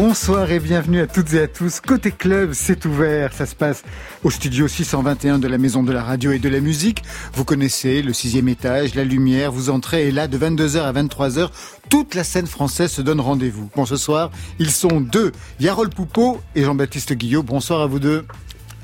[0.00, 1.80] Bonsoir et bienvenue à toutes et à tous.
[1.80, 3.32] Côté club, c'est ouvert.
[3.32, 3.82] Ça se passe
[4.22, 7.02] au studio 621 de la Maison de la Radio et de la Musique.
[7.32, 9.50] Vous connaissez le sixième étage, la lumière.
[9.50, 11.50] Vous entrez et là, de 22h à 23h,
[11.90, 13.70] toute la scène française se donne rendez-vous.
[13.74, 15.32] Bon, ce soir, ils sont deux.
[15.58, 17.42] Yarol Poupeau et Jean-Baptiste Guillot.
[17.42, 18.24] Bonsoir à vous deux.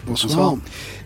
[0.09, 0.57] Bonsoir.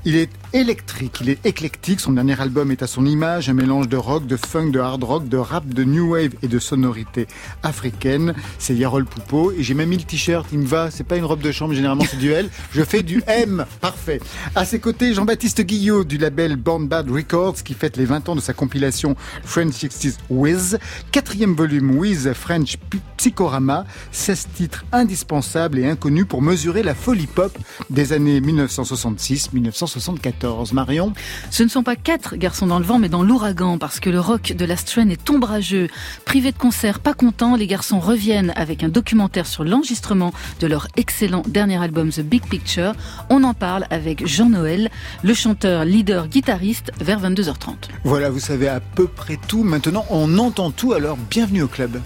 [0.05, 2.01] Il est électrique, il est éclectique.
[2.01, 5.03] Son dernier album est à son image, un mélange de rock, de funk, de hard
[5.03, 7.27] rock, de rap, de new wave et de sonorité
[7.63, 8.35] africaine.
[8.59, 10.47] C'est Yarol Poupeau et j'ai même mis le t-shirt.
[10.53, 10.91] Il me va.
[10.91, 12.49] C'est pas une robe de chambre, généralement c'est du L.
[12.73, 13.67] Je fais du M.
[13.81, 14.21] Parfait.
[14.55, 18.37] À ses côtés, Jean-Baptiste Guillot du label Born Bad Records qui fête les 20 ans
[18.37, 20.79] de sa compilation French 60s With.
[21.11, 22.79] Quatrième volume With French
[23.17, 23.85] Psychorama.
[24.13, 27.57] 16 titres indispensables et inconnus pour mesurer la folie pop
[27.91, 29.88] des années 1966-1970.
[29.89, 30.73] 1974.
[30.73, 31.13] Marion
[31.51, 34.21] Ce ne sont pas quatre garçons dans le vent, mais dans l'ouragan, parce que le
[34.21, 35.89] rock de la Strain est ombrageux.
[36.25, 40.89] Privé de concert, pas content, les garçons reviennent avec un documentaire sur l'enregistrement de leur
[40.97, 42.93] excellent dernier album The Big Picture.
[43.31, 44.91] On en parle avec Jean-Noël,
[45.23, 47.75] le chanteur, leader, guitariste, vers 22h30.
[48.05, 49.63] Voilà, vous savez à peu près tout.
[49.63, 52.01] Maintenant, on entend tout, alors bienvenue au club.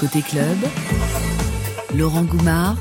[0.00, 0.56] Côté club,
[1.94, 2.76] Laurent Goumard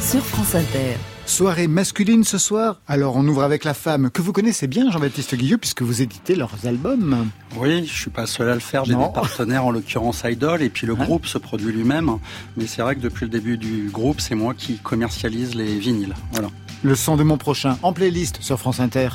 [0.00, 1.11] sur France Inter.
[1.24, 2.80] Soirée masculine ce soir.
[2.86, 6.34] Alors on ouvre avec la femme que vous connaissez bien, Jean-Baptiste Guilleux, puisque vous éditez
[6.34, 7.28] leurs albums.
[7.56, 8.84] Oui, je suis pas seul à le faire.
[8.84, 12.18] J'ai des partenaires, en l'occurrence Idol, et puis le groupe se produit lui-même.
[12.56, 16.14] Mais c'est vrai que depuis le début du groupe, c'est moi qui commercialise les vinyles.
[16.32, 16.48] Voilà.
[16.82, 19.08] Le son de mon prochain en playlist sur France Inter.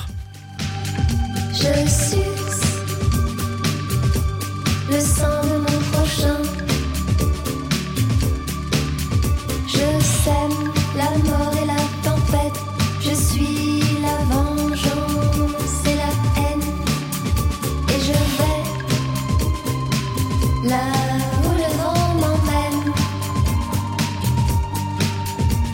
[1.53, 2.17] Je suis
[4.89, 5.66] le son de mon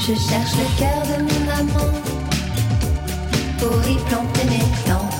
[0.05, 1.93] Je cherche le cœur de mon amant
[3.57, 5.12] pour y planter mes dents.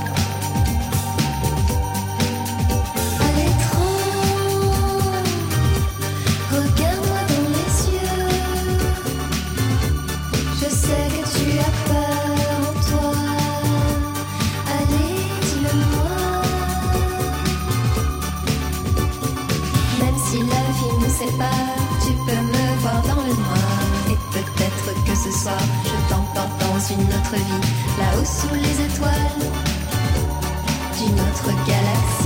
[26.94, 29.12] Une autre vie, là-haut sous les étoiles
[30.98, 32.23] d'une autre galaxie.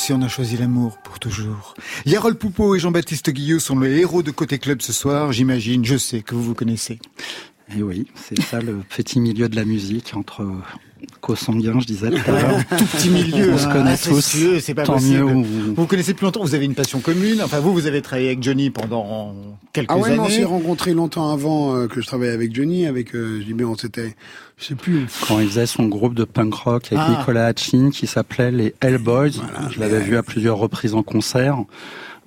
[0.00, 1.74] Aussi, on a choisi l'amour pour toujours.
[2.06, 5.30] Yarol Poupeau et Jean-Baptiste Guillot sont les héros de Côté Club ce soir.
[5.30, 6.98] J'imagine, je sais que vous vous connaissez.
[7.76, 10.50] Et oui, c'est ça le petit milieu de la musique entre
[11.20, 12.60] co-sanguins, je disais tout à l'heure.
[12.78, 13.52] Tout petit milieu.
[13.52, 14.36] On se connaît tous.
[14.60, 15.18] C'est pas Tant possible.
[15.24, 15.32] mieux.
[15.44, 16.42] Vous on- vous connaissez plus longtemps.
[16.42, 17.40] Vous avez une passion commune.
[17.42, 19.34] Enfin, vous, vous avez travaillé avec Johnny pendant
[19.72, 20.36] quelques Ah ouais, non, on années.
[20.38, 24.16] s'est rencontrés longtemps avant euh, que je travaille avec Johnny, avec euh, JB, on s'était,
[24.58, 25.06] je sais plus.
[25.28, 27.16] Quand il faisait son groupe de punk rock avec Ah.
[27.18, 29.32] Nicolas Hatchin qui s'appelait les Hellboys.
[29.36, 31.58] Voilà, je l'avais mais- vu à plusieurs reprises en concert.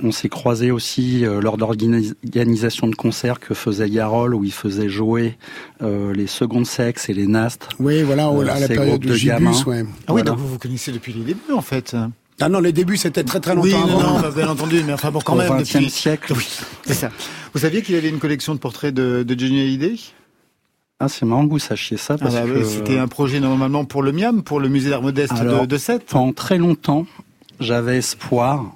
[0.01, 4.89] On s'est croisés aussi euh, lors d'organisation de concerts que faisait Yarol, où il faisait
[4.89, 5.37] jouer
[5.81, 7.69] euh, les secondes sexes et les nastes.
[7.79, 9.83] Oui, voilà, Euh, à la période de Gibus, ouais.
[9.85, 10.23] Ah oui, Voilà.
[10.31, 11.95] donc vous vous connaissez depuis les débuts en fait.
[12.41, 14.13] Ah non, les débuts, c'était très très longtemps Oui, non, avant.
[14.15, 15.55] non, bah, bien entendu, mais enfin bon, quand Au même.
[15.61, 16.33] XXe depuis- siècle.
[16.35, 16.47] Oui,
[16.85, 17.11] c'est ça.
[17.53, 19.95] Vous saviez qu'il avait une collection de portraits de, de Johnny Hallyday?
[20.99, 23.39] Ah, c'est marrant que vous sachiez ça Ah parce bah oui, que C'était un projet
[23.39, 26.05] normalement pour le MIAM, pour le musée d'art modeste de, de Sète.
[26.09, 27.05] pendant très longtemps,
[27.59, 28.75] j'avais espoir.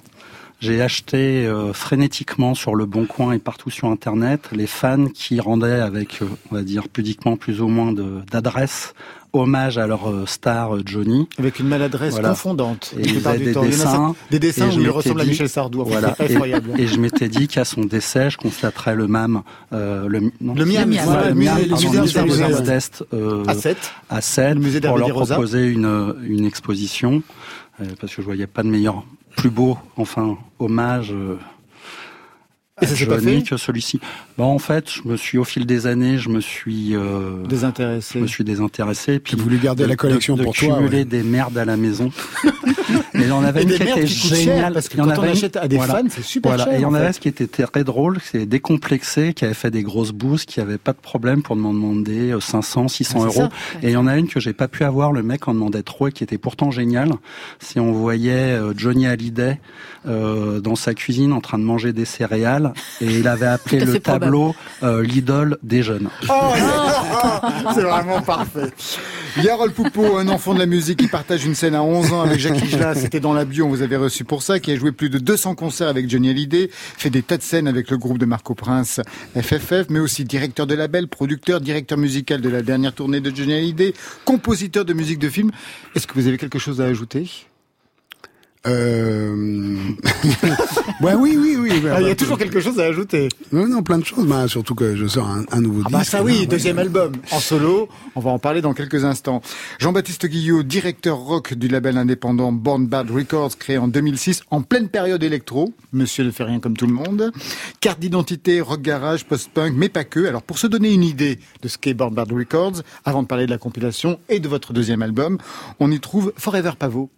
[0.60, 5.38] J'ai acheté euh, frénétiquement sur le Bon Coin et partout sur Internet les fans qui
[5.38, 7.92] rendaient avec, euh, on va dire pudiquement plus ou moins
[8.32, 8.92] d'adresse,
[9.32, 11.28] hommage à leur euh, star euh, Johnny.
[11.38, 12.30] Avec une maladresse Voilà.
[12.30, 12.92] confondante.
[12.98, 13.18] Et du des.
[13.20, 15.84] Il y a dessins, des dessins où il ressemble à dit- Michel Sardou.
[15.84, 16.16] Voilà.
[16.18, 20.54] Et, et je m'étais dit qu'à son décès, je constaterais le MAM, euh, le, non,
[20.54, 21.70] Le MIAM, le MIAM, des
[23.14, 23.92] euh, À Sète.
[24.10, 27.22] à Sète Le musée pour leur proposer une, une exposition
[28.00, 29.04] parce que je voyais pas de meilleur,
[29.38, 31.14] plus beau, enfin, hommage.
[32.80, 34.00] Euh, Et ça s'est pas Johnny fait que celui-ci.
[34.36, 37.48] Bon, en fait, je me suis au fil des années, je me suis, euh, je
[37.48, 38.20] Désintéressé.
[38.20, 39.18] me suis désintéressé.
[39.18, 41.04] Puis J'ai voulu garder de- la collection de, de pour toi, cumuler ouais.
[41.04, 42.10] des merdes à la maison.
[43.14, 45.10] Et il y en avait une qui était géniale parce que Il y en quand
[45.10, 45.94] on avait une- achète à des voilà.
[45.96, 46.64] fans, c'est super Voilà.
[46.64, 46.72] cher.
[46.74, 49.54] Et il y en en avait ce qui était très drôle, c'est décomplexé, qui avait
[49.54, 53.18] fait des grosses bouses, qui avait pas de problème pour m'en demander euh, 500, 600
[53.20, 53.32] Ah, euros.
[53.32, 53.48] ça.
[53.82, 55.82] Et il y en a une que j'ai pas pu avoir, le mec en demandait
[55.82, 57.10] trop et qui était pourtant génial.
[57.58, 59.58] Si on voyait euh, Johnny Hallyday
[60.06, 62.67] euh, dans sa cuisine en train de manger des céréales
[63.00, 66.08] et il avait appelé le tableau euh, l'idole des jeunes.
[66.28, 66.32] Oh,
[67.74, 68.70] c'est vraiment parfait.
[69.42, 72.38] Yarol Poupeau, un enfant de la musique qui partage une scène à 11 ans avec
[72.38, 74.90] Jacques Higelin, c'était dans la bio, on vous avait reçu pour ça, qui a joué
[74.90, 78.18] plus de 200 concerts avec Johnny Hallyday, fait des tas de scènes avec le groupe
[78.18, 79.00] de Marco Prince
[79.36, 83.54] FFF, mais aussi directeur de label, producteur, directeur musical de la dernière tournée de Johnny
[83.54, 83.94] Hallyday,
[84.24, 85.50] compositeur de musique de film.
[85.94, 87.28] Est-ce que vous avez quelque chose à ajouter?
[88.66, 89.76] Euh...
[91.02, 91.70] ouais, oui, oui, oui.
[91.90, 93.28] Ah, Il y a toujours quelque chose à ajouter.
[93.52, 94.26] Non, non, plein de choses.
[94.26, 96.46] Bah, surtout que je sors un, un nouveau Ah bah ça là, oui, ouais.
[96.46, 97.88] deuxième album en solo.
[98.16, 99.42] On va en parler dans quelques instants.
[99.78, 104.88] Jean-Baptiste Guillot, directeur rock du label indépendant Born Bad Records, créé en 2006 en pleine
[104.88, 105.72] période électro.
[105.92, 107.32] Monsieur ne fait rien comme tout le monde.
[107.80, 110.26] Carte d'identité, rock garage, post-punk, mais pas que.
[110.26, 113.46] Alors pour se donner une idée de ce qu'est Born Bad Records, avant de parler
[113.46, 115.38] de la compilation et de votre deuxième album,
[115.80, 117.10] on y trouve Forever Pavot.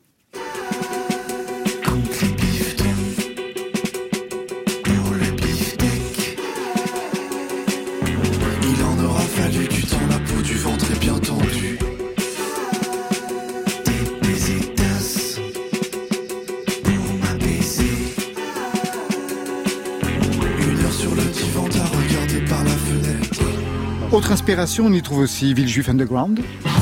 [24.20, 26.40] Autre inspiration, on y trouve aussi Villejuif Underground.
[26.62, 26.74] Now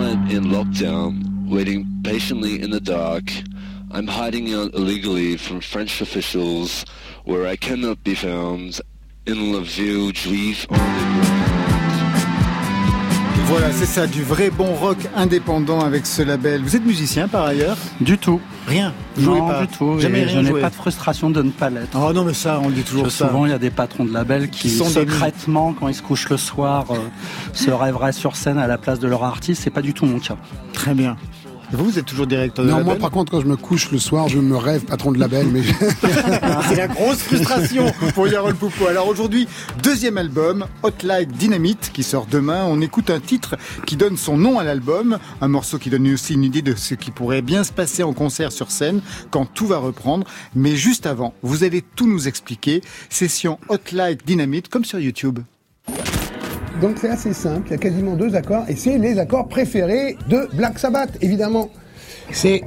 [0.00, 3.24] I'm in lockdown, waiting patiently in the dark.
[3.90, 6.84] I'm hiding out illegally from French officials
[7.24, 8.80] where I cannot be found
[9.26, 11.45] in la ville juive underground.
[13.48, 16.62] Voilà, c'est ça, du vrai bon rock indépendant avec ce label.
[16.62, 18.40] Vous êtes musicien par ailleurs Du tout.
[18.66, 18.92] Rien.
[19.16, 19.60] Jouez Non, pas.
[19.60, 19.98] du tout.
[20.00, 21.96] Jamais rien je n'ai pas de frustration de ne pas l'être.
[21.96, 23.28] Oh non, mais ça, on dit toujours Parce que ça.
[23.28, 25.94] souvent, il y a des patrons de labels qui, Qui sont des secrètement, quand ils
[25.94, 26.96] se couchent le soir, euh,
[27.52, 29.62] se rêveraient sur scène à la place de leur artiste.
[29.62, 30.36] C'est pas du tout mon cas.
[30.72, 31.16] Très bien.
[31.72, 33.90] Vous, vous êtes toujours directeur de Non, label moi, par contre, quand je me couche
[33.90, 35.62] le soir, je me rêve patron de label, mais
[36.68, 38.86] C'est la grosse frustration pour Yarol Poupo.
[38.86, 39.48] Alors aujourd'hui,
[39.82, 42.64] deuxième album, Hot Light Dynamite, qui sort demain.
[42.66, 43.56] On écoute un titre
[43.86, 46.94] qui donne son nom à l'album, un morceau qui donne aussi une idée de ce
[46.94, 50.26] qui pourrait bien se passer en concert sur scène quand tout va reprendre.
[50.54, 52.82] Mais juste avant, vous allez tout nous expliquer.
[53.10, 55.40] Session Hot Light Dynamite, comme sur YouTube.
[56.80, 60.16] Donc c'est assez simple, il y a quasiment deux accords, et c'est les accords préférés
[60.28, 61.70] de Black Sabbath, évidemment.
[62.30, 62.62] C'est...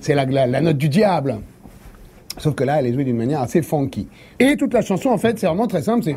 [0.00, 1.40] C'est la, la, la note du diable.
[2.38, 4.08] Sauf que là, elle est jouée d'une manière assez funky.
[4.38, 6.16] Et toute la chanson, en fait, c'est vraiment très simple, c'est...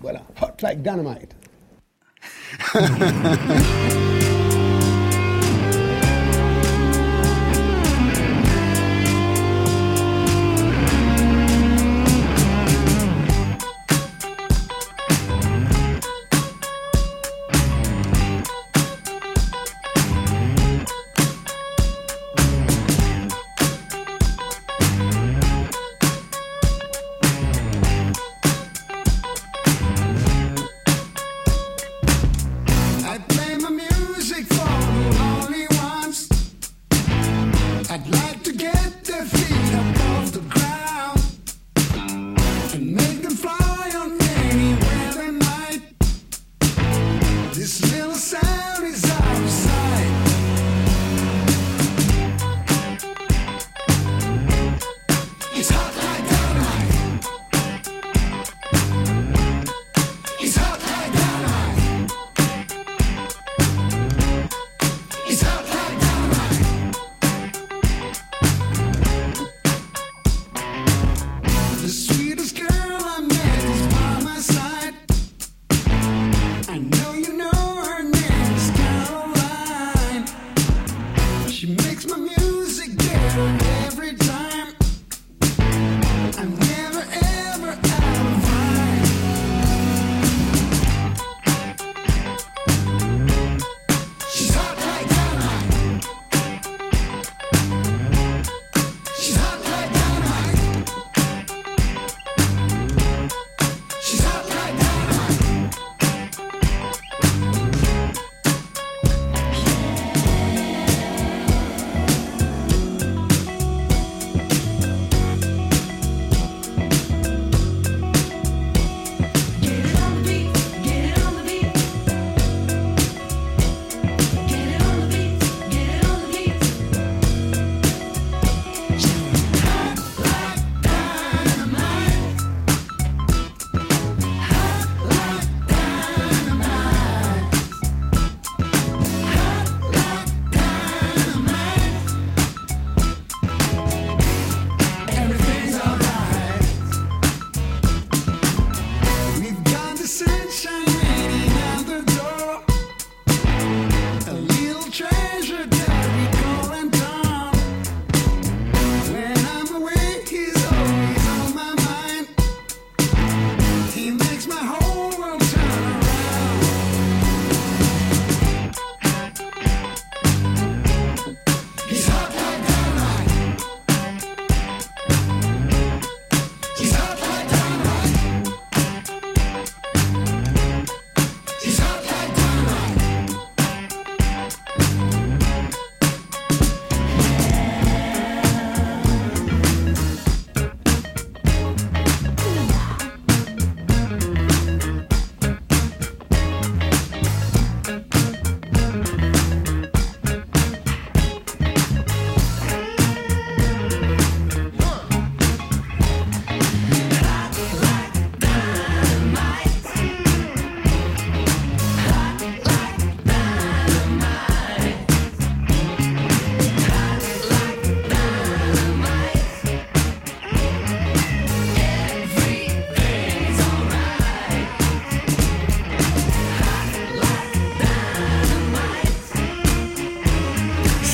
[0.00, 1.36] Voilà, hot like dynamite.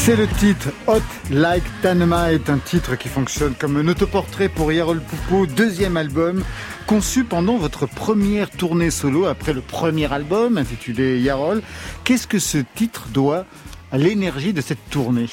[0.08, 5.02] C'est le titre Hot Like Dynamite, un titre qui fonctionne comme un autoportrait pour Yarol
[5.02, 6.44] Poupeau, deuxième album,
[6.86, 11.60] conçu pendant votre première tournée solo après le premier album intitulé Yarol.
[12.04, 13.44] Qu'est-ce que ce titre doit
[13.92, 15.28] à l'énergie de cette tournée?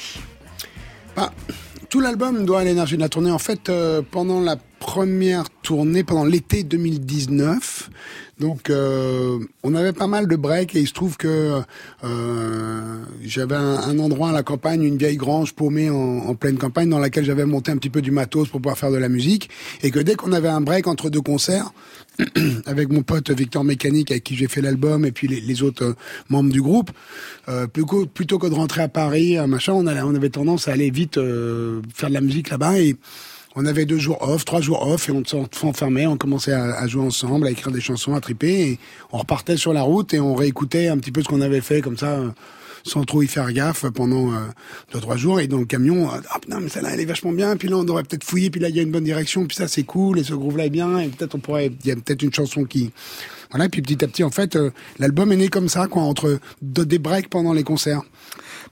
[1.16, 1.32] Bah,
[1.88, 3.30] tout l'album doit à l'énergie de la tournée.
[3.30, 7.88] En fait, euh, pendant la première tournée, pendant l'été 2019,
[8.38, 11.62] donc euh, on avait pas mal de breaks et il se trouve que
[12.04, 16.98] euh, j'avais un, endroit à la campagne, une vieille grange paumée en, pleine campagne dans
[16.98, 19.48] laquelle j'avais monté un petit peu du matos pour pouvoir faire de la musique.
[19.82, 21.72] Et que dès qu'on avait un break entre deux concerts,
[22.66, 25.94] avec mon pote Victor Mécanique avec qui j'ai fait l'album et puis les, autres euh,
[26.28, 26.90] membres du groupe,
[27.48, 30.72] euh, plutôt, plutôt que de rentrer à Paris, euh, machin, on, on avait tendance à
[30.72, 32.78] aller vite faire de la musique là-bas.
[32.78, 32.96] Et
[33.56, 37.02] on avait deux jours off, trois jours off et on s'enfermait, on commençait à, jouer
[37.02, 38.78] ensemble, à écrire des chansons, à triper et
[39.12, 41.80] on repartait sur la route et on réécoutait un petit peu ce qu'on avait fait
[41.80, 42.12] comme ça.
[42.18, 42.28] euh,
[42.84, 44.36] sans trop y faire gaffe pendant euh,
[44.92, 47.32] deux trois jours et dans le camion euh, ah putain mais celle-là elle est vachement
[47.32, 49.44] bien puis là on devrait peut-être fouiller puis là il y a une bonne direction
[49.44, 51.88] puis ça c'est cool et ce groove là est bien et peut-être on pourrait il
[51.88, 52.92] y a peut-être une chanson qui
[53.50, 54.56] voilà et puis petit à petit en fait
[55.00, 58.02] l'album est né comme ça quoi entre de- des breaks pendant les concerts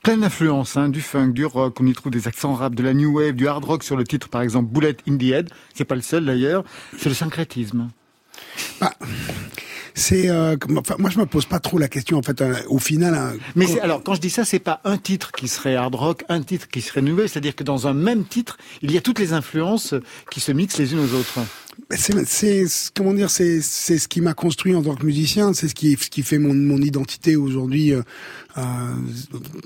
[0.04, 2.92] Pleine d'influence, hein, du funk, du rock, on y trouve des accents rap, de la
[2.92, 5.86] new wave, du hard rock sur le titre par exemple Bullet in the Head, c'est
[5.86, 6.62] pas le seul d'ailleurs,
[6.98, 7.88] c'est le syncrétisme.
[9.94, 12.78] c'est euh, enfin, moi je me pose pas trop la question en fait euh, au
[12.78, 15.74] final hein, Mais quand- alors, quand je dis ça, c'est pas un titre qui serait
[15.74, 18.92] hard rock, un titre qui serait new wave, c'est-à-dire que dans un même titre, il
[18.92, 19.94] y a toutes les influences
[20.30, 21.38] qui se mixent les unes aux autres.
[21.90, 25.66] Mais c'est, comment dire, c'est, c'est ce qui m'a construit en tant que musicien, c'est
[25.68, 27.92] ce qui, ce qui fait mon, mon identité aujourd'hui.
[28.56, 28.62] Euh,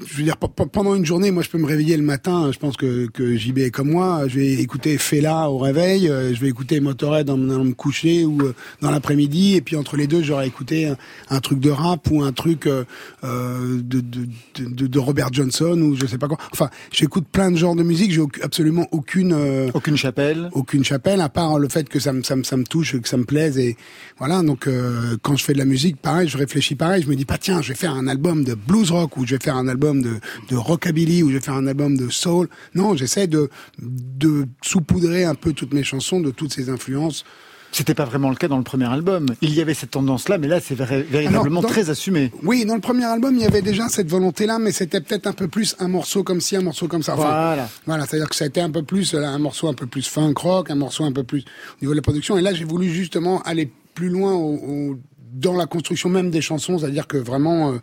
[0.07, 2.51] je veux dire, pe- pe- pendant une journée, moi, je peux me réveiller le matin.
[2.53, 4.27] Je pense que, que JB est comme moi.
[4.29, 6.09] Je vais écouter Fela au réveil.
[6.09, 9.57] euh, Je vais écouter Motorhead en allant me coucher ou euh, dans l'après-midi.
[9.57, 10.97] Et puis entre les deux, j'aurais écouté un,
[11.31, 12.85] un truc de rap ou un truc euh,
[13.25, 14.27] euh, de, de,
[14.59, 16.39] de, de Robert Johnson ou je sais pas quoi.
[16.53, 18.13] Enfin, j'écoute plein de genres de musique.
[18.13, 22.23] J'ai absolument aucune euh, aucune chapelle, aucune chapelle, à part le fait que ça me
[22.23, 23.77] ça me, ça me touche, que ça me plaise et
[24.19, 24.43] voilà.
[24.43, 27.03] Donc euh, quand je fais de la musique, pareil, je réfléchis pareil.
[27.03, 29.35] Je me dis pas tiens, je vais faire un album de blues rock ou je
[29.37, 30.15] vais faire un album de
[30.51, 32.49] de rockabilly ou je vais faire un album de soul.
[32.75, 37.25] Non, j'essaie de de saupoudrer un peu toutes mes chansons de toutes ces influences
[37.71, 39.27] C'était pas vraiment le cas dans le premier album.
[39.43, 42.33] Il y avait cette tendance-là, mais là, c'est véritablement Alors, dans- très assumé.
[42.43, 45.35] Oui, dans le premier album, il y avait déjà cette volonté-là, mais c'était peut-être un
[45.35, 47.13] peu plus un morceau comme ci, un morceau comme ça.
[47.15, 47.69] Enfin, Voilà.
[47.85, 50.07] Voilà, c'est-à-dire que ça a été un peu plus, euh, un morceau un peu plus
[50.09, 52.39] funk rock, un morceau un peu plus au niveau de la production.
[52.39, 54.99] Et là, j'ai voulu justement aller plus loin au- au-
[55.35, 57.73] dans la construction même des chansons, c'est-à-dire que vraiment.
[57.73, 57.79] euh,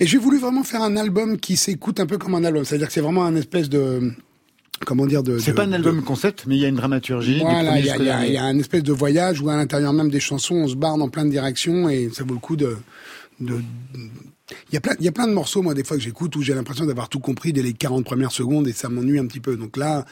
[0.00, 2.88] Et j'ai voulu vraiment faire un album qui s'écoute un peu comme un album, c'est-à-dire
[2.88, 4.12] que c'est vraiment un espèce de.
[4.84, 5.38] Comment dire de.
[5.38, 7.38] C'est pas un de- album concept, mais il y a une dramaturgie.
[7.40, 10.56] voilà, il y, a- y un espèce de voyage où à l'intérieur même des chansons,
[10.56, 12.76] on se barre dans plein de directions et ça vaut le coup de.
[13.40, 13.60] de-
[14.70, 16.36] il y, a plein, il y a plein de morceaux, moi, des fois que j'écoute,
[16.36, 19.26] où j'ai l'impression d'avoir tout compris dès les 40 premières secondes et ça m'ennuie un
[19.26, 19.56] petit peu.
[19.56, 20.04] Donc là,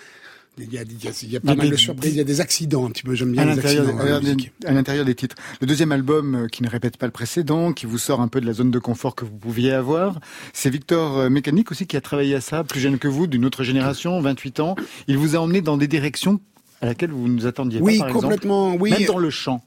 [0.59, 1.73] il y a, il y a- il y a Il y pas a mal des-
[1.73, 3.15] de surprises, il y a des accidents un petit peu.
[3.15, 3.99] J'aime bien à les l'intérieur, accidents.
[4.05, 5.37] la à l'intérieur- des titres.
[5.61, 8.41] Le deuxième album euh, qui ne répète pas le précédent, qui vous sort un peu
[8.41, 10.21] de la zone de confort que vous pouviez avoir,
[10.53, 13.45] c'est Victor euh, Mécanique aussi qui a travaillé à ça, plus jeune que vous, d'une
[13.45, 14.77] autre génération, 28 ans.
[15.09, 16.41] Il vous a emmené dans des directions
[16.83, 18.25] à laquelle vous ne nous attendiez Oui, pas, par exemple.
[18.25, 18.75] complètement.
[18.75, 19.65] Oui, Même dans le chant.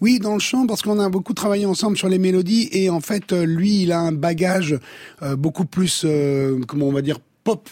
[0.00, 3.00] Oui, dans le chant, parce qu'on a beaucoup travaillé ensemble sur les mélodies, et en
[3.00, 4.78] fait, euh, lui, il a un bagage
[5.22, 7.68] euh, beaucoup plus, euh, comment on va dire, pop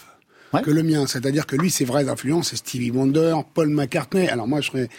[0.61, 1.07] Que le mien.
[1.07, 4.27] C'est-à-dire que lui, ses vraies influences, c'est Stevie Wonder, Paul McCartney.
[4.27, 4.89] Alors moi, je serais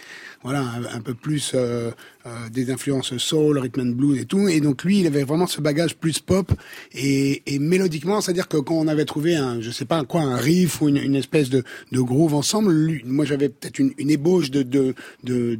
[0.42, 1.90] voilà un, un peu plus euh,
[2.26, 4.48] euh, des influences soul, rhythm and blues et tout.
[4.48, 6.52] Et donc lui, il avait vraiment ce bagage plus pop
[6.92, 10.36] et, et mélodiquement, c'est-à-dire que quand on avait trouvé un, je sais pas quoi, un
[10.36, 14.10] riff ou une, une espèce de, de groove ensemble, lui, moi j'avais peut-être une, une
[14.10, 15.58] ébauche de, de, de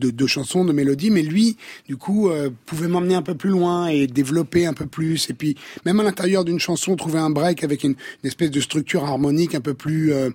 [0.00, 3.88] de, chansons, de mélodies, mais lui, du coup, euh, pouvait m'emmener un peu plus loin
[3.88, 5.30] et développer un peu plus.
[5.30, 9.04] Et puis, même à l'intérieur d'une chanson, trouver un break avec une, espèce de structure
[9.04, 10.30] harmonique un peu plus euh,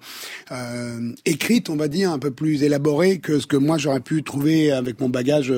[0.51, 4.23] euh, écrite, on va dire, un peu plus élaborée que ce que moi j'aurais pu
[4.23, 5.53] trouver avec mon bagage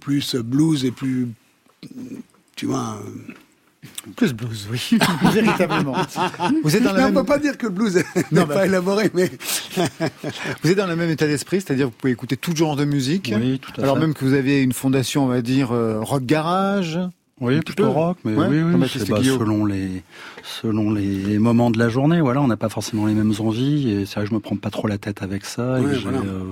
[0.00, 1.28] plus blues et plus,
[2.56, 3.02] tu vois.
[4.16, 4.98] Plus blues, oui.
[5.32, 5.94] Véritablement.
[6.62, 7.14] Vous êtes dans la Non, on même...
[7.14, 9.30] peut pas dire que le blues n'est Non, pas bah- élaboré, mais
[10.62, 12.84] Vous êtes dans le même état d'esprit, c'est-à-dire que vous pouvez écouter tout genre de
[12.84, 13.32] musique.
[13.36, 14.00] Oui, tout à Alors fait.
[14.02, 16.98] même que vous avez une fondation, on va dire, euh, rock garage.
[17.42, 17.88] Oui, plutôt peu.
[17.88, 20.02] rock, mais Ouais, oui, oui, Jean-Baptiste c'est bah, selon les
[20.42, 22.20] selon les moments de la journée.
[22.20, 23.90] Voilà, on n'a pas forcément les mêmes envies.
[23.90, 25.80] Et c'est vrai que je me prends pas trop la tête avec ça.
[25.80, 26.18] Ouais, j'ai, voilà.
[26.18, 26.42] euh,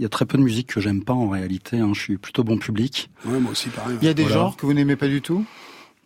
[0.00, 1.78] Il y a très peu de musique que j'aime pas en réalité.
[1.78, 1.90] hein.
[1.94, 3.08] Je suis plutôt bon public.
[3.24, 3.98] ouais, moi aussi pareil.
[4.02, 4.36] Il y a des Voilà.
[4.38, 5.44] genres que vous n'aimez pas du tout?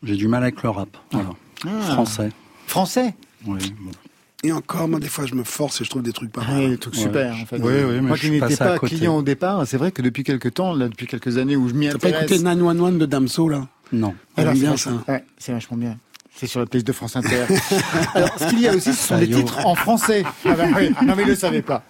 [0.03, 0.89] J'ai du mal avec le rap.
[1.13, 1.31] Voilà.
[1.67, 1.93] Ah.
[1.93, 2.31] Français.
[2.67, 3.15] Français
[3.47, 3.75] Oui.
[3.81, 3.91] bon.
[4.43, 6.53] Et encore, moi, des fois, je me force et je trouve des trucs pas Ah,
[6.53, 6.71] mal.
[6.71, 7.01] des trucs Ouais.
[7.03, 7.57] super, en fait.
[7.59, 10.25] Oui, oui, mais Moi je qui n'étais pas client au départ, c'est vrai que depuis
[10.25, 12.31] quelques temps, là, depuis quelques années où je m'y T'as pas intéresse...
[12.31, 13.69] écouté 911 de Damso, là?
[13.93, 14.15] Non.
[14.39, 14.93] Alors, bien ça.
[15.09, 15.99] ouais, c'est vachement bien.
[16.35, 17.45] C'est sur la playlist de France Inter.
[18.15, 20.23] Alors, ce qu'il y a aussi, ce sont des titres en français.
[20.47, 21.83] Ah bah oui, non mais il le savait pas.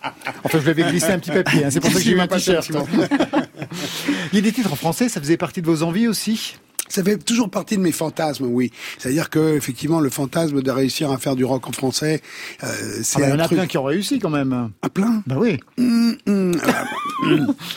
[0.43, 2.21] Enfin, je lui avais glissé un petit papier, hein, c'est pour ça que j'ai eu
[2.21, 2.69] un t-shirt.
[4.33, 6.57] Il y a des titres en français, ça faisait partie de vos envies aussi?
[6.91, 8.71] Ça fait toujours partie de mes fantasmes, oui.
[8.99, 12.21] C'est-à-dire que effectivement, le fantasme de réussir à faire du rock en français,
[12.65, 13.57] euh, Ah c'est bah, Il y en a truc.
[13.59, 14.71] plein qui ont réussi quand même.
[14.83, 15.23] Un plein.
[15.27, 15.59] Bah oui.
[15.79, 16.85] Hum, hum, ah,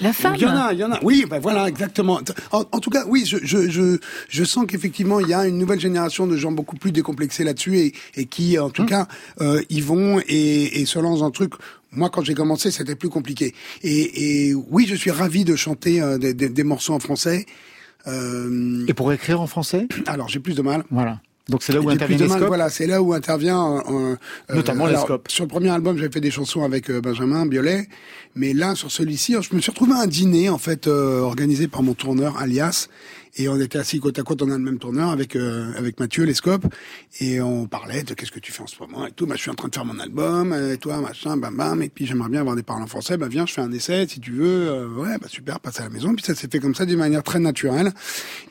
[0.01, 0.99] La femme Il y en a, il y en a.
[1.03, 2.19] Oui, ben voilà, exactement.
[2.51, 3.99] En, en tout cas, oui, je, je, je,
[4.29, 7.77] je sens qu'effectivement, il y a une nouvelle génération de gens beaucoup plus décomplexés là-dessus
[7.77, 9.07] et, et qui, en tout cas,
[9.41, 11.53] euh, y vont et, et se lancent dans le truc.
[11.91, 13.53] Moi, quand j'ai commencé, c'était plus compliqué.
[13.83, 17.45] Et, et oui, je suis ravi de chanter euh, des, des, des morceaux en français.
[18.07, 20.83] Euh, Et pour écrire en français alors, j'ai plus de mal.
[20.91, 21.19] Voilà.
[21.49, 22.45] Donc c'est là où intervient les.
[22.45, 24.15] Voilà, c'est là où intervient euh,
[24.49, 25.29] euh, Notamment les alors, scopes.
[25.29, 27.89] Sur le premier album, j'avais fait des chansons avec Benjamin Biolay,
[28.35, 31.83] mais là sur celui-ci, je me suis retrouvé à un dîner en fait organisé par
[31.83, 32.87] mon tourneur Alias,
[33.35, 35.99] et on était assis côte à côte, on a le même tourneur avec euh, avec
[35.99, 36.65] Mathieu les scopes,
[37.19, 39.25] et on parlait de qu'est-ce que tu fais en ce moment et tout.
[39.25, 41.81] Bah, je suis en train de faire mon album, euh, et toi machin, bam bam,
[41.81, 43.17] et puis j'aimerais bien avoir des paroles en français.
[43.17, 44.67] Bah viens, je fais un essai si tu veux.
[44.69, 46.13] Euh, ouais, bah super, passe à la maison.
[46.13, 47.91] Puis ça s'est fait comme ça d'une manière très naturelle,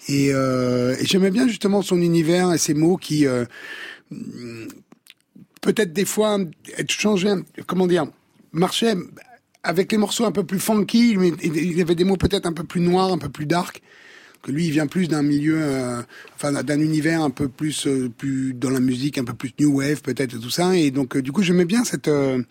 [0.08, 3.44] et, euh, et j'aimais bien justement son univers et ses mots qui euh,
[5.60, 6.38] peut-être des fois
[6.76, 7.32] être changé,
[7.66, 8.06] comment dire,
[8.52, 8.94] marchait
[9.62, 12.52] avec les morceaux un peu plus funky, mais il y avait des mots peut-être un
[12.52, 13.80] peu plus noirs, un peu plus dark.
[14.42, 16.02] Que lui, il vient plus d'un milieu, euh,
[16.34, 19.78] enfin d'un univers un peu plus, euh, plus dans la musique, un peu plus new
[19.78, 20.76] wave peut-être et tout ça.
[20.76, 22.42] Et donc, euh, du coup, j'aimais bien cette, euh,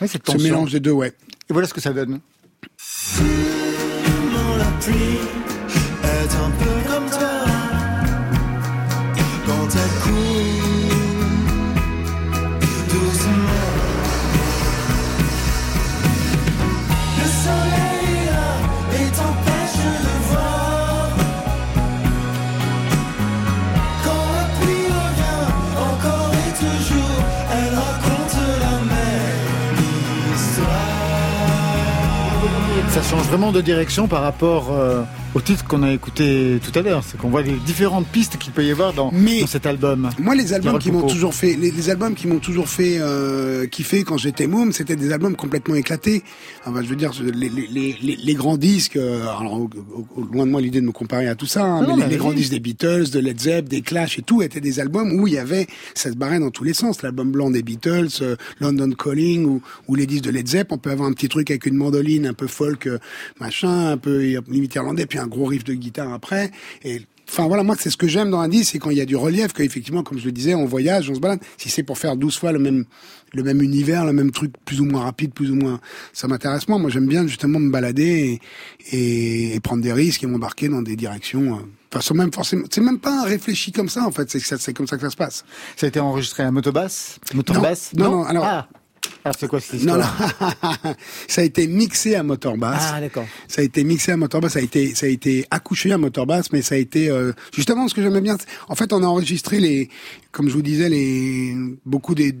[0.00, 1.12] ce mélange des deux, ouais.
[1.50, 2.20] Et voilà ce que ça donne.
[4.58, 5.18] la pluie
[6.04, 6.50] est un
[32.98, 35.02] Ça change vraiment de direction par rapport euh,
[35.34, 37.04] au titre qu'on a écouté tout à l'heure.
[37.04, 40.08] C'est qu'on voit les différentes pistes qu'il peut y avoir dans, Mais- dans cet album.
[40.18, 43.66] Moi, les albums qui m'ont toujours fait, les, les albums qui m'ont toujours fait euh,
[43.66, 46.22] kiffer quand j'étais môme, c'était des albums complètement éclatés.
[46.64, 48.96] Enfin, je veux dire, les, les, les, grands disques.
[48.96, 51.62] euh, alors, au- au- au- loin de moi l'idée de me comparer à tout ça,
[51.64, 54.42] hein, Non, mais les, grands disques des Beatles, de Led Zepp, des Clash et tout
[54.42, 57.02] étaient des albums où il y avait, ça se barrait dans tous les sens.
[57.02, 60.78] L'album blanc des Beatles, euh, London Calling ou, ou les disques de Led Zepp, on
[60.78, 62.98] peut avoir un petit truc avec une mandoline un peu folk, euh,
[63.40, 66.50] machin, un peu limite irlandais, puis un gros riff de guitare après.
[66.84, 69.02] Et Enfin voilà, moi c'est ce que j'aime dans un disque, c'est quand il y
[69.02, 71.40] a du relief, qu'effectivement, comme je le disais, on voyage, on se balade.
[71.58, 72.86] Si c'est pour faire 12 fois le même
[73.34, 75.78] le même univers, le même truc plus ou moins rapide, plus ou moins,
[76.14, 76.78] ça m'intéresse moins.
[76.78, 78.40] Moi j'aime bien justement me balader
[78.90, 81.56] et, et, et prendre des risques et m'embarquer dans des directions.
[81.56, 81.60] euh,
[81.92, 84.30] Enfin, sans même forcément, c'est même pas réfléchi comme ça en fait.
[84.30, 85.44] C'est que ça- c'est comme ça que ça se passe.
[85.76, 87.18] Ça a été enregistré à Motobass?
[87.34, 88.68] Motorbass Non, non, alors- Ah.
[89.24, 90.36] Alors c'est quoi cette Non, histoire
[90.84, 90.94] non.
[91.28, 92.90] ça a été mixé à Motorbass.
[92.94, 93.26] Ah d'accord.
[93.46, 96.52] Ça a été mixé à Motorbass, ça a été, ça a été accouché à Motorbass,
[96.52, 98.36] mais ça a été euh, justement ce que j'aimais bien.
[98.68, 99.88] En fait, on a enregistré les,
[100.32, 102.34] comme je vous disais, les beaucoup des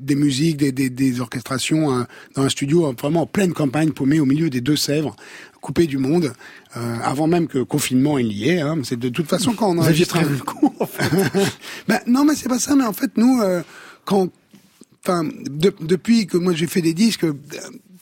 [0.00, 2.02] des musiques, des, des, des orchestrations euh,
[2.34, 5.14] dans un studio euh, vraiment en pleine campagne, paumé au milieu des deux Sèvres,
[5.60, 6.32] coupé du monde,
[6.76, 8.60] euh, avant même que le confinement ait lié.
[8.60, 10.16] Hein, c'est de toute façon quand on enregistre.
[10.16, 11.04] un- coup en fait.
[11.88, 12.74] ben, non, mais c'est pas ça.
[12.74, 13.62] Mais en fait, nous, euh,
[14.04, 14.28] quand,
[15.04, 17.34] enfin, de- depuis que moi j'ai fait des disques, euh,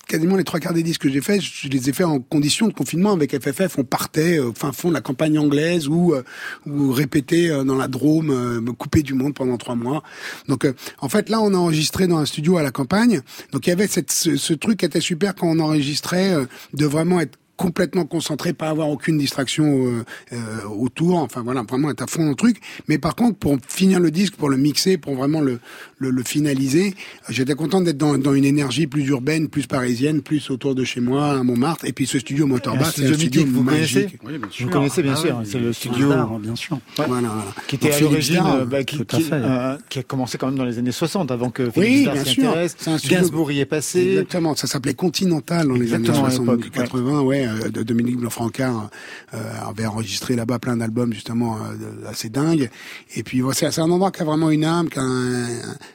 [0.06, 2.66] quasiment les trois quarts des disques que j'ai fait, je les ai fait en condition
[2.66, 3.76] de confinement avec FFF.
[3.78, 6.22] On partait euh, fin fond de la campagne anglaise ou euh,
[6.66, 8.28] ou répéter euh, dans la Drôme,
[8.60, 10.02] me couper du monde pendant trois mois.
[10.48, 10.66] Donc,
[11.00, 13.20] en fait, là, on a enregistré dans un studio à la campagne.
[13.52, 16.34] Donc, il y avait cette, ce, ce truc qui était super quand on enregistrait,
[16.72, 21.90] de vraiment être complètement concentré, pas avoir aucune distraction euh, euh, autour, enfin voilà, vraiment
[21.90, 22.60] être à fond dans le truc.
[22.86, 25.58] Mais par contre, pour finir le disque, pour le mixer, pour vraiment le,
[25.98, 26.94] le, le finaliser,
[27.28, 31.00] j'étais content d'être dans, dans une énergie plus urbaine, plus parisienne, plus autour de chez
[31.00, 31.84] moi, à Montmartre.
[31.84, 34.08] Et puis ce studio Un Motorbass, c'est un studio vous connaissez.
[34.24, 36.78] Oui, bien Vous connaissez bien Ah sûr, oui, c'est le studio Starr, bien sûr.
[36.98, 37.04] Ouais.
[37.08, 37.44] Voilà.
[37.66, 40.78] qui était Donc, à l'origine, bah, qui, euh, qui a commencé quand même dans les
[40.78, 42.48] années 60, avant que Philippe Oui, s'y sûr.
[42.48, 42.76] intéresse.
[42.78, 44.00] C'est un studio- Gainsbourg y est passé.
[44.10, 48.90] Exactement, ça s'appelait Continental dans les années l'époque, 70, 80, ouais, euh, de Dominique Blanc-Francard
[49.34, 49.36] euh,
[49.68, 52.70] avait enregistré là-bas plein d'albums justement euh, assez dingues.
[53.14, 55.46] Et puis ouais, c'est c'est un endroit qui a vraiment une âme, qui a un,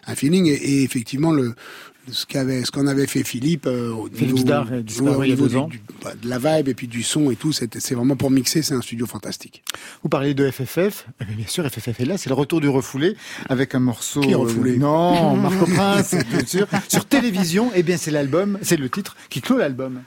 [0.08, 0.46] un- feeling.
[0.48, 1.54] Et, et effectivement, le
[2.12, 5.24] ce qu'avait ce qu'en avait fait Philippe euh, au Philippe niveau, Starr est disparu au
[5.26, 7.96] niveau du- du- bah, de la vibe et puis du son et tout, c'était c'est
[7.96, 9.64] vraiment pour mixer, c'est un studio fantastique.
[10.04, 11.06] Vous parlez de FFF.
[11.22, 12.18] Eh bien, bien sûr, FFF est là.
[12.18, 13.16] C'est le retour du refoulé
[13.48, 14.20] avec un morceau.
[14.20, 16.68] Qui est refoulé euh, Non, Marco Prince, bien sûr.
[16.90, 20.02] Sur télévision, eh bien, c'est l'album, c'est le titre qui clôt l'album.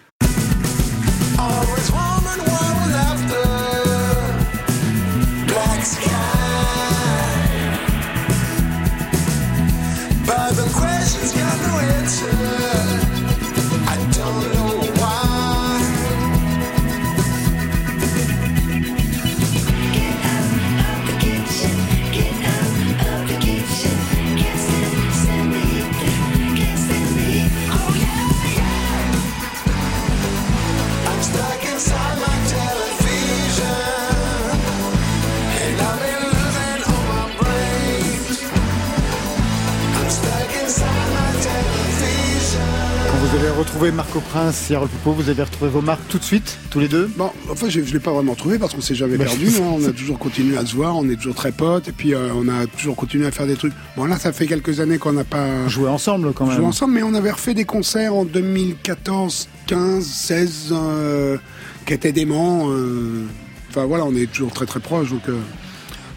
[43.56, 46.24] Quand vous avez retrouvé Marco Prince, Yarol Poupeau, vous avez retrouvé vos marques tout de
[46.24, 48.94] suite, tous les deux Bon, enfin, je, je l'ai pas vraiment trouvé parce qu'on s'est
[48.94, 49.46] jamais Bah, perdu.
[49.56, 49.62] hein.
[49.72, 52.28] On a toujours continué à se voir, on est toujours très potes, et puis euh,
[52.34, 53.72] on a toujours continué à faire des trucs.
[53.96, 56.56] Bon, là, ça fait quelques années qu'on n'a pas Jouer ensemble quand même.
[56.56, 61.38] joué ensemble, mais on avait refait des concerts en 2014, 15, 16, euh,
[61.86, 62.66] qui étaient dément.
[62.70, 63.24] euh.
[63.70, 65.22] Enfin voilà, on est toujours très très proches, donc.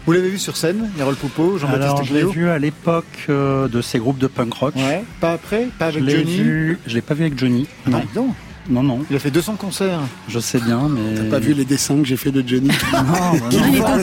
[0.06, 3.80] Vous l'avez vu sur scène, Yarol Poupeau, Jean-Baptiste je l'ai vu à l'époque euh, de
[3.82, 4.74] ces groupes de punk rock.
[4.76, 5.04] Ouais.
[5.20, 7.66] Pas après Pas Je avec l'ai Johnny vu, je l'ai pas vu avec Johnny.
[7.86, 8.34] Ah, Non, dis donc.
[8.70, 9.04] non, non.
[9.10, 10.00] Il a fait 200 concerts.
[10.28, 11.14] Je sais bien, mais.
[11.16, 14.00] T'as pas vu les dessins que j'ai fait de Johnny Non, bah non.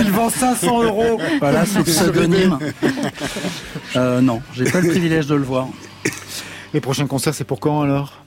[0.00, 1.20] Il vend 500 euros.
[1.40, 2.58] Voilà, sous pseudonyme.
[3.96, 5.66] Euh, non, j'ai pas le privilège de le voir.
[6.72, 8.22] Les prochains concerts, c'est pour quand alors?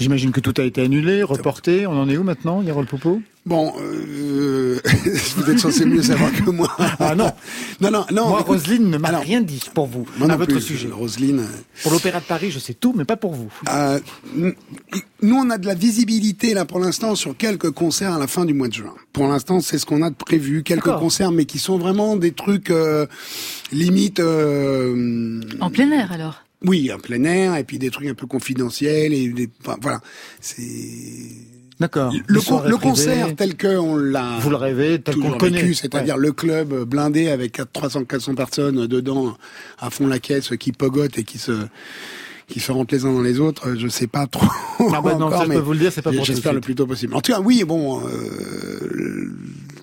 [0.00, 1.86] J'imagine que tout a été annulé, reporté.
[1.86, 4.78] On en est où maintenant, Yarol Poupeau Bon, euh,
[5.36, 6.70] vous êtes censé mieux savoir que moi.
[6.98, 7.32] Ah non.
[7.80, 8.28] non, non, non.
[8.28, 10.88] Moi, Roselyne ne m'a rien dit pour vous, moi à non votre plus, sujet.
[10.90, 11.46] Roselyne.
[11.82, 13.50] Pour l'Opéra de Paris, je sais tout, mais pas pour vous.
[13.72, 14.00] Euh,
[14.34, 18.44] nous, on a de la visibilité là pour l'instant sur quelques concerts à la fin
[18.44, 18.94] du mois de juin.
[19.14, 22.32] Pour l'instant, c'est ce qu'on a de prévu, quelques concerts, mais qui sont vraiment des
[22.32, 23.06] trucs euh,
[23.72, 24.20] limite.
[24.20, 26.42] euh, En plein air alors?
[26.66, 30.00] Oui, en plein air, et puis des trucs un peu confidentiels et des, enfin, voilà.
[30.40, 30.66] C'est
[31.80, 32.12] D'accord.
[32.26, 34.38] le, con- le concert tel qu'on l'a.
[34.40, 35.72] Vous le rêvez, tel qu'on le connaît.
[35.74, 39.36] c'est-à-dire le club blindé avec 300 400 personnes dedans
[39.78, 41.52] à fond la caisse qui pogote et qui se
[42.48, 44.46] qui se rentrent les uns dans les autres, je sais pas trop.
[44.92, 46.54] Ah bah non, encore, ça, je mais peux vous le dire, c'est pas pour J'espère
[46.54, 47.14] le plus tôt possible.
[47.14, 49.30] En tout cas, oui, bon, euh,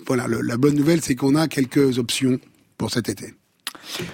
[0.06, 2.38] voilà, le- la bonne nouvelle, c'est qu'on a quelques options
[2.76, 3.34] pour cet été.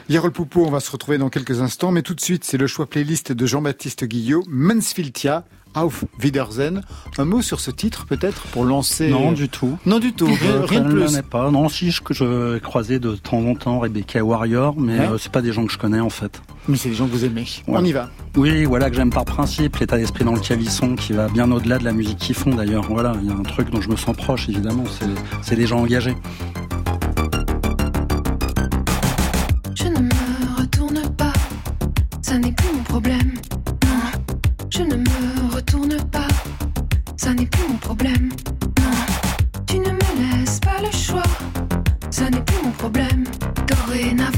[0.08, 2.66] Yarol Poupeau, on va se retrouver dans quelques instants, mais tout de suite, c'est le
[2.66, 6.82] choix playlist de Jean-Baptiste Guillot, Mansfieldia, Auf Wiedersehen.
[7.16, 9.08] Un mot sur ce titre, peut-être, pour lancer...
[9.08, 9.78] Non, du tout.
[9.86, 11.06] Non, du tout, rien, Euh, rien de je ne plus.
[11.06, 11.50] connais pas.
[11.50, 15.06] Non, si je, je croisais de temps en temps Rebecca Warrior, mais Ouais.
[15.06, 16.42] euh, c'est pas des gens que je connais en fait.
[16.68, 17.46] Mais c'est des gens que vous aimez.
[17.66, 17.78] Ouais.
[17.78, 18.10] On y va.
[18.36, 21.50] Oui, voilà que j'aime par principe, l'état d'esprit dans lequel ils sont, qui va bien
[21.50, 22.84] au-delà de la musique qu'ils font d'ailleurs.
[22.90, 24.84] Voilà, il y a un truc dont je me sens proche évidemment,
[25.40, 26.14] c'est des gens engagés.
[37.22, 38.30] Ça n'est plus mon problème.
[38.80, 38.96] Non,
[39.68, 41.22] tu ne me laisses pas le choix,
[42.10, 43.22] ça n'est plus mon problème.
[43.68, 44.31] Dorénavant,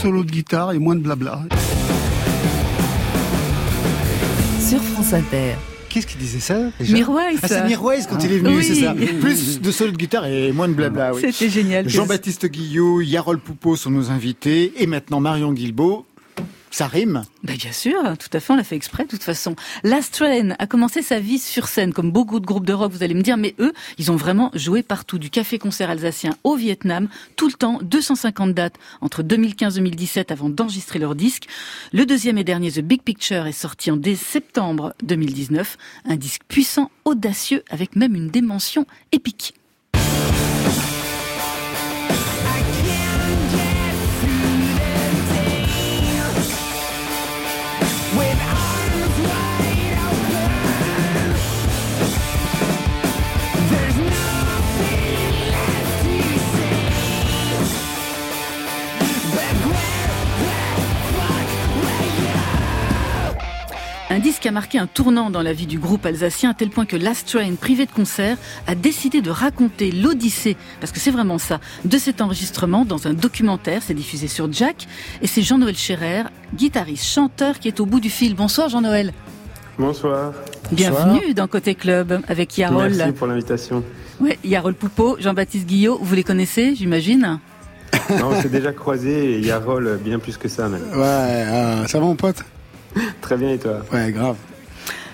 [0.00, 1.42] solo de guitare et moins de blabla.
[4.66, 5.54] Sur France Inter.
[5.90, 6.56] Qu'est-ce qui disait ça
[6.88, 7.34] Mirwais.
[7.42, 8.64] Ah, c'est Mirwais quand il est venu, Oui.
[8.64, 8.94] c'est ça.
[9.20, 11.20] Plus de solo de guitare et moins de blabla, oui.
[11.20, 11.88] C'était génial.
[11.88, 16.06] Jean-Baptiste Guillot, Yarol Poupeau sont nos invités, et maintenant Marion Guilbeault.
[16.72, 19.56] Ça rime Ben bien sûr, tout à fait, on l'a fait exprès de toute façon.
[19.82, 23.02] Last Train a commencé sa vie sur scène, comme beaucoup de groupes de rock, vous
[23.02, 27.08] allez me dire, mais eux, ils ont vraiment joué partout, du café-concert alsacien au Vietnam,
[27.34, 31.48] tout le temps, 250 dates entre 2015-2017 avant d'enregistrer leur disque.
[31.92, 36.42] Le deuxième et dernier, The Big Picture, est sorti en dès septembre 2019, un disque
[36.46, 39.59] puissant, audacieux, avec même une dimension épique.
[64.20, 66.84] Un disque a marqué un tournant dans la vie du groupe alsacien à tel point
[66.84, 71.38] que Last Train, privé de concert, a décidé de raconter l'odyssée, parce que c'est vraiment
[71.38, 73.80] ça, de cet enregistrement dans un documentaire.
[73.82, 74.86] C'est diffusé sur Jack
[75.22, 78.34] et c'est Jean-Noël Scherer, guitariste, chanteur qui est au bout du fil.
[78.34, 79.14] Bonsoir Jean-Noël.
[79.78, 80.34] Bonsoir.
[80.70, 82.92] Bienvenue dans Côté Club avec Yarol.
[82.94, 83.82] Merci pour l'invitation.
[84.20, 87.38] Ouais, Yarol Poupeau, Jean-Baptiste Guillot, vous les connaissez, j'imagine?
[88.10, 90.82] Non, on s'est déjà croisé et Yarol bien plus que ça même.
[90.92, 92.44] Ouais, euh, ça va mon pote?
[93.20, 93.80] Très bien et toi?
[93.92, 94.36] Ouais, grave.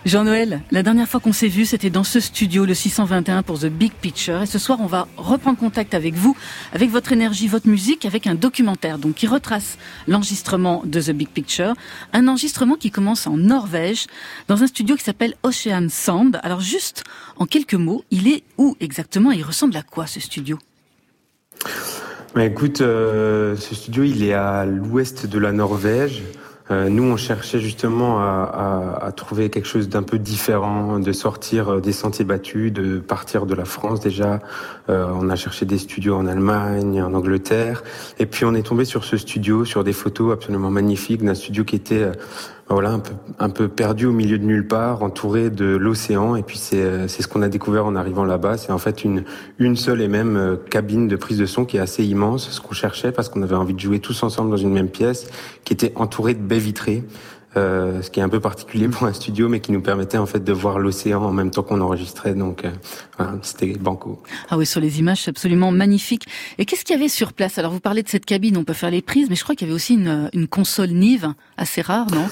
[0.06, 3.66] Jean-Noël, la dernière fois qu'on s'est vu, c'était dans ce studio, le 621 pour The
[3.66, 4.42] Big Picture.
[4.42, 6.36] Et ce soir, on va reprendre contact avec vous,
[6.72, 11.28] avec votre énergie, votre musique, avec un documentaire donc qui retrace l'enregistrement de The Big
[11.28, 11.74] Picture.
[12.12, 14.06] Un enregistrement qui commence en Norvège,
[14.46, 16.38] dans un studio qui s'appelle Ocean Sound.
[16.44, 17.02] Alors juste
[17.36, 20.56] en quelques mots, il est où exactement et Il ressemble à quoi ce studio?
[22.36, 26.22] Bah, écoute, euh, ce studio, il est à l'ouest de la Norvège.
[26.72, 28.42] Euh, nous, on cherchait justement à,
[29.00, 32.98] à- à trouver quelque chose d'un peu différent, de sortir euh, des sentiers battus, de
[32.98, 34.40] partir de la France déjà.
[34.88, 37.84] Euh, on a cherché des studios en Allemagne, en Angleterre,
[38.18, 41.62] et puis on est tombé sur ce studio, sur des photos absolument magnifiques d'un studio
[41.64, 42.12] qui était euh,
[42.68, 46.36] voilà un peu un peu perdu au milieu de nulle part, entouré de l'océan.
[46.36, 48.56] Et puis c'est euh, ce qu'on a découvert en arrivant là-bas.
[48.58, 49.24] C'est en fait une
[49.58, 52.60] une seule et même euh, cabine de prise de son qui est assez immense, ce
[52.60, 55.30] qu'on cherchait parce qu'on avait envie de jouer tous ensemble dans une même pièce,
[55.64, 57.04] qui était entourée de baies vitrées.
[57.56, 60.26] Euh, ce qui est un peu particulier pour un studio, mais qui nous permettait en
[60.26, 62.34] fait de voir l'océan en même temps qu'on enregistrait.
[62.34, 62.70] Donc, euh,
[63.16, 64.20] voilà, c'était banco.
[64.50, 66.26] Ah oui, sur les images, c'est absolument magnifique.
[66.58, 67.56] Et qu'est-ce qu'il y avait sur place?
[67.56, 69.66] Alors vous parlez de cette cabine, on peut faire les prises, mais je crois qu'il
[69.66, 72.28] y avait aussi une, une console Nive, assez rare, non?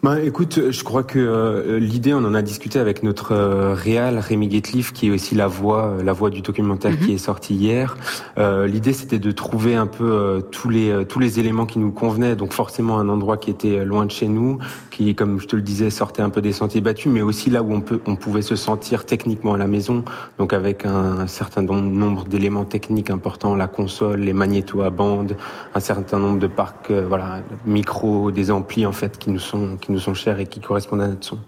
[0.00, 4.18] Bah, écoute, je crois que euh, l'idée, on en a discuté avec notre euh, réal
[4.20, 7.56] Rémi Getliff, qui est aussi la voix, euh, la voix du documentaire qui est sorti
[7.56, 7.96] hier.
[8.38, 11.80] Euh, l'idée, c'était de trouver un peu euh, tous les euh, tous les éléments qui
[11.80, 12.36] nous convenaient.
[12.36, 14.58] Donc forcément un endroit qui était euh, loin de chez nous,
[14.92, 17.64] qui, comme je te le disais, sortait un peu des sentiers battus, mais aussi là
[17.64, 20.04] où on peut on pouvait se sentir techniquement à la maison.
[20.38, 24.90] Donc avec un, un certain nom- nombre d'éléments techniques importants, la console, les magnétos à
[24.90, 25.36] bande,
[25.74, 29.76] un certain nombre de parcs, euh, voilà, micros, des amplis en fait qui nous sont
[29.76, 31.38] qui nous sont chers et qui correspondent à notre son.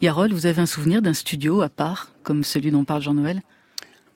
[0.00, 3.42] Yarol, vous avez un souvenir d'un studio à part, comme celui dont parle Jean-Noël?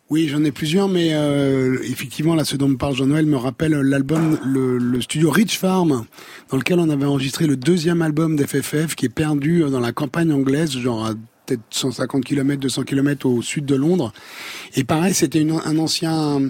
[0.09, 3.73] Oui, j'en ai plusieurs, mais euh, effectivement, là, ce dont me parle Jean-Noël me rappelle
[3.73, 6.07] l'album, le, le studio Rich Farm,
[6.51, 10.33] dans lequel on avait enregistré le deuxième album d'FFF, qui est perdu dans la campagne
[10.33, 11.15] anglaise, genre à
[11.47, 14.13] peut-être 150 km, 200 km au sud de Londres.
[14.75, 16.41] Et pareil, c'était un ancien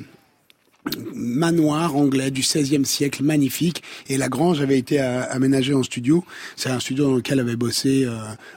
[1.15, 3.83] manoir anglais du XVIe siècle, magnifique.
[4.09, 6.25] Et la grange avait été euh, aménagée en studio.
[6.57, 8.17] C'est un studio dans lequel avait bossé euh,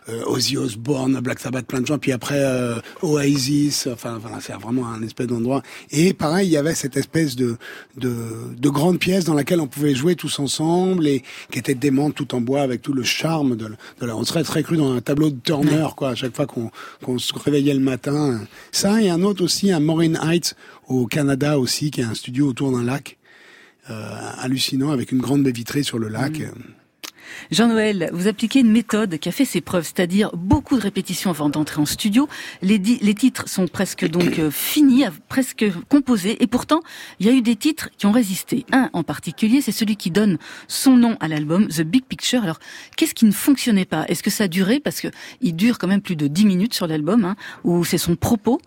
[0.10, 1.98] euh, Ozzy Osbourne, Black Sabbath, plein de gens.
[1.98, 3.88] Puis après euh, Oasis.
[3.92, 5.62] Enfin, voilà, c'est vraiment un espèce d'endroit.
[5.92, 7.58] Et pareil, il y avait cette espèce de,
[7.98, 8.14] de
[8.58, 12.36] de grande pièce dans laquelle on pouvait jouer tous ensemble et qui était démente tout
[12.36, 14.16] en bois avec tout le charme de, de la.
[14.16, 16.10] On serait très cru dans un tableau de Turner, quoi.
[16.10, 16.72] À chaque fois qu'on
[17.04, 18.42] qu'on se réveillait le matin.
[18.72, 20.56] Ça et un autre aussi, un Maureen Heights
[20.90, 23.18] au Canada aussi, qui est un studio autour d'un lac
[23.90, 26.42] euh, hallucinant avec une grande baie vitrée sur le lac.
[27.52, 31.50] Jean-Noël, vous appliquez une méthode qui a fait ses preuves, c'est-à-dire beaucoup de répétitions avant
[31.50, 32.28] d'entrer en studio.
[32.62, 32.80] Les,
[33.14, 36.82] titres sont presque donc euh, finis, presque composés, et pourtant,
[37.20, 38.66] il y a eu des titres qui ont résisté.
[38.72, 42.44] Un en particulier, c'est celui qui donne son nom à l'album, The Big Picture.
[42.44, 42.60] Alors,
[42.98, 44.06] qu'est-ce qui ne fonctionnait pas?
[44.08, 45.10] Est-ce que ça durait Parce que
[45.42, 48.60] il dure quand même plus de 10 minutes sur l'album, hein, ou c'est son propos?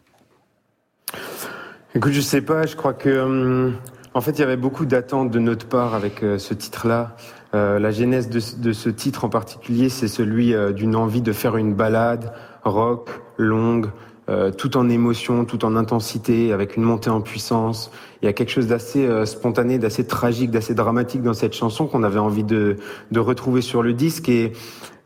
[1.94, 3.74] Écoute, je sais pas, je crois que hum,
[4.14, 7.16] en fait, il y avait beaucoup d'attentes de notre part avec euh, ce titre-là.
[7.54, 11.56] Euh, la genèse de, ce- titre en particulier, c'est celui euh, d'une envie de faire
[11.56, 12.32] une balade
[12.64, 13.88] rock, longue,
[14.30, 17.90] euh, tout en émotion, tout en intensité, avec une montée en puissance.
[18.22, 21.86] Il y a quelque chose d'assez euh, spontané, d'assez tragique, d'assez dramatique dans cette chanson
[21.86, 22.76] qu'on avait envie de,
[23.10, 24.28] de retrouver sur le disque.
[24.30, 24.52] Et,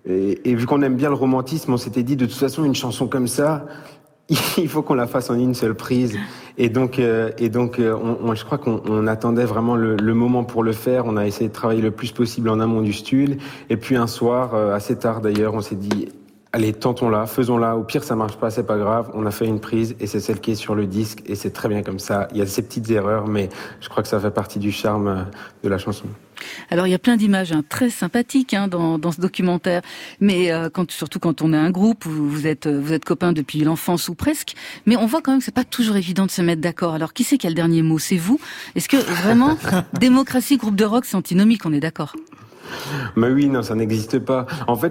[0.09, 3.09] et vu qu'on aime bien le romantisme, on s'était dit de toute façon une chanson
[3.09, 3.67] comme ça,
[4.59, 6.19] il faut qu'on la fasse en une seule prise.
[6.59, 9.97] Et donc, euh, et donc, euh, on, on- je crois qu'on on attendait vraiment le,
[9.97, 11.05] le moment pour le faire.
[11.07, 13.39] On a essayé de travailler le plus possible en amont du stud.
[13.71, 16.09] Et puis un soir, euh, assez tard d'ailleurs, on s'est dit.
[16.57, 17.77] Allez, tentons-la, faisons-la.
[17.77, 19.11] Au pire, ça marche pas, c'est pas grave.
[19.13, 21.51] On a fait une prise et c'est celle qui est sur le disque et c'est
[21.51, 22.29] très bien comme ça.
[22.33, 23.51] Il y a ces petites erreurs, mais
[23.83, 25.23] je crois que ça fait partie du charme euh,
[25.63, 26.07] de la chanson.
[26.71, 29.83] Alors il y a plein d'images hein, très sympathiques hein, dans, dans ce documentaire,
[30.19, 33.35] mais euh, quand, surtout quand on est un groupe, vous, vous êtes vous êtes copains
[33.35, 34.55] depuis l'enfance ou presque,
[34.87, 36.95] mais on voit quand même que c'est pas toujours évident de se mettre d'accord.
[36.95, 37.99] Alors qui c'est qui a le dernier mot?
[37.99, 38.41] C'est vous?
[38.77, 39.59] Est-ce que vraiment
[40.01, 42.15] démocratie groupe de rock c'est antinomique On est d'accord?
[43.17, 44.47] Mais oui, non, ça n'existe pas.
[44.67, 44.91] En fait,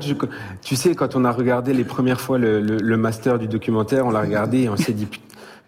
[0.62, 4.22] tu sais, quand on a regardé les premières fois le, master du documentaire, on l'a
[4.22, 5.08] regardé et on s'est dit,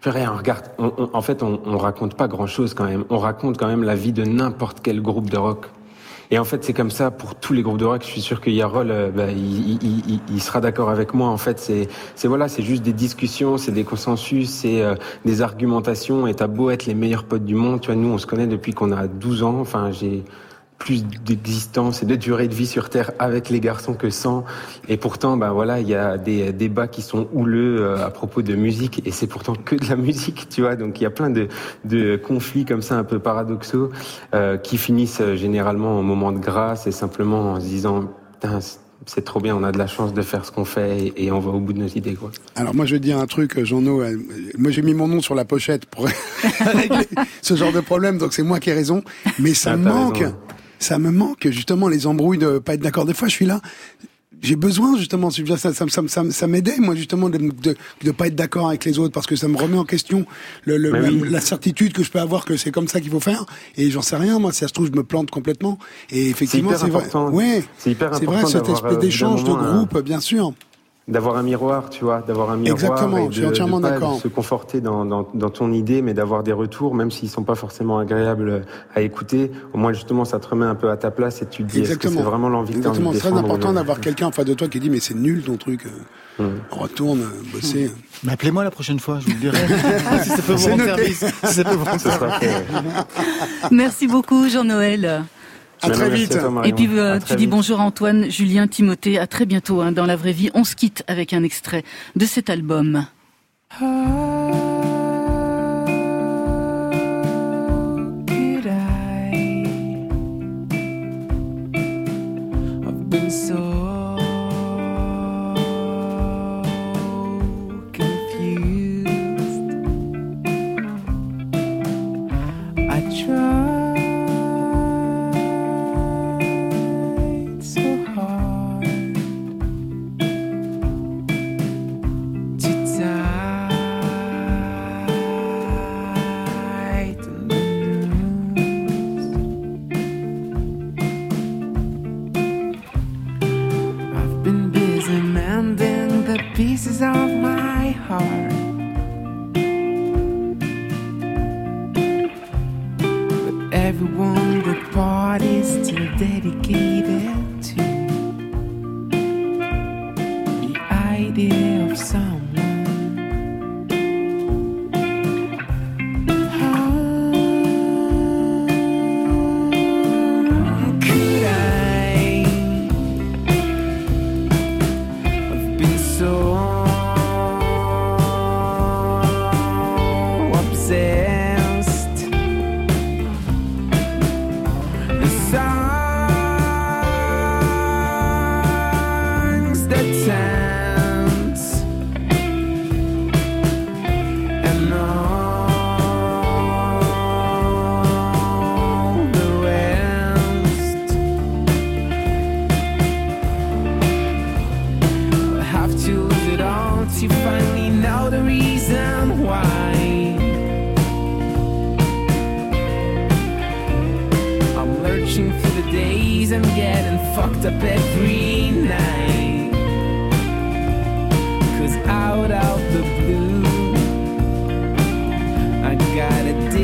[0.00, 0.64] purée, on regarde.
[0.78, 3.04] on- en fait, on, on raconte pas grand-chose quand même.
[3.10, 5.66] On raconte quand même la vie de n'importe quel groupe de rock.
[6.30, 8.02] Et en fait, c'est comme ça pour tous les groupes de rock.
[8.02, 11.28] Je suis sûr que Yarol, euh, bah, il, sera d'accord avec moi.
[11.28, 14.94] En fait, c'est, c'est voilà, c'est juste des discussions, c'est des consensus, c'est euh,
[15.24, 16.26] des argumentations.
[16.26, 18.46] Et t'as beau être les meilleurs potes du monde, tu vois, nous, on se connaît
[18.46, 19.58] depuis qu'on a 12 ans.
[19.60, 20.24] Enfin, j'ai
[20.78, 24.44] plus d'existence et de durée de vie sur Terre avec les garçons que sans.
[24.88, 28.42] Et pourtant, ben voilà, il y a des débats qui sont houleux euh, à propos
[28.42, 30.76] de musique et c'est pourtant que de la musique, tu vois.
[30.76, 31.48] Donc il y a plein de,
[31.84, 33.90] de conflits comme ça un peu paradoxaux
[34.34, 38.04] euh, qui finissent euh, généralement au moment de grâce et simplement en se disant,
[38.40, 38.78] Putain, c'est-
[39.24, 39.56] trop bien.
[39.56, 41.72] On a de la chance de faire ce qu'on fait et, on va au bout
[41.72, 42.30] de nos idées, quoi.
[42.56, 44.02] Alors moi je dire un truc, Jean-No.
[44.02, 44.16] euh,
[44.58, 46.06] Moi j'ai mis mon nom sur la pochette pour
[46.60, 47.06] régler
[47.42, 49.02] ce genre de problème, donc c'est moi qui ai raison.
[49.38, 50.34] Mais ça Ah, manque, raison.
[50.78, 53.04] Ça me manque justement les embrouilles de pas être d'accord.
[53.04, 53.60] Des fois je suis là,
[54.40, 58.10] j'ai besoin justement, ça, ça, ça, ça, ça, ça m'aidait moi justement de, de de
[58.12, 60.26] pas être d'accord avec les autres parce que ça me remet en question
[60.64, 63.18] le, le- Mais la, certitude que je peux avoir que c'est comme ça qu'il faut
[63.20, 63.44] faire.
[63.76, 64.52] Et j'en sais rien moi.
[64.52, 65.78] Si ça se trouve je me plante complètement.
[66.10, 66.98] Et effectivement c'est vrai.
[67.04, 67.30] important.
[67.30, 67.64] Ouais.
[67.78, 70.52] C'est hyper C'est vrai important cet espèce euh, d'échange de groupe, bien sûr.
[71.08, 72.74] D'avoir un miroir, tu vois, d'avoir un miroir.
[72.82, 74.20] Exactement, et je de, suis entièrement d'accord.
[74.20, 77.54] Se conforter dans, dans, dans ton idée, mais d'avoir des retours, même s'ils sont pas
[77.54, 79.50] forcément agréables à écouter.
[79.72, 81.80] Au moins, justement, ça te remet un peu à ta place et tu te dis,
[81.80, 84.26] est-ce que c'est vraiment l'envie que tu as envie Exactement, c'est très important d'avoir quelqu'un
[84.26, 85.86] en face de toi qui dit mais c'est nul ton truc.
[86.38, 86.60] Hum.
[86.70, 87.90] On retourne euh, bosser.
[88.22, 89.58] Mais appelez-moi la prochaine fois, je vous le dirai.
[90.22, 91.12] si ça peut vous C'est rendre noté.
[91.12, 91.24] service.
[91.44, 92.48] Si ça peut vous rendre Ce sera service.
[92.48, 93.68] fait.
[93.72, 95.24] Merci beaucoup, Jean-Noël.
[95.82, 96.34] À très vite.
[96.34, 96.70] à toi, Marion.
[96.70, 97.50] Et puis euh, tu dis vite.
[97.50, 99.18] bonjour à Antoine, Julien, Timothée.
[99.18, 100.50] À très bientôt hein, dans la vraie vie.
[100.54, 101.84] On se quitte avec un extrait
[102.16, 103.06] de cet album.
[103.70, 104.77] could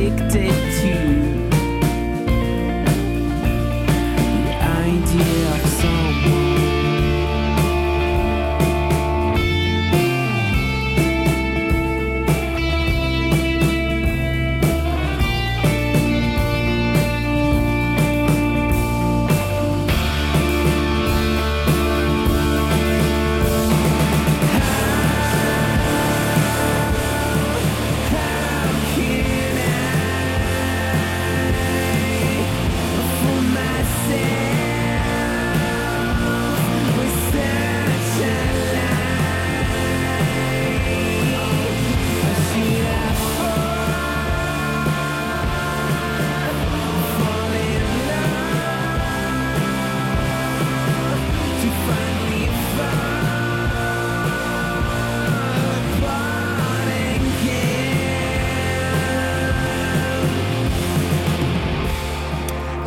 [0.06, 0.53] addicted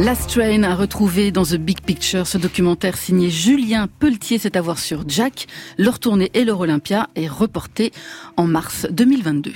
[0.07, 4.61] Last Train a retrouvé dans The Big Picture ce documentaire signé Julien Pelletier, c'est à
[4.61, 5.47] voir sur Jack.
[5.77, 7.91] Leur tournée et leur Olympia est reporté
[8.37, 9.51] en mars 2022.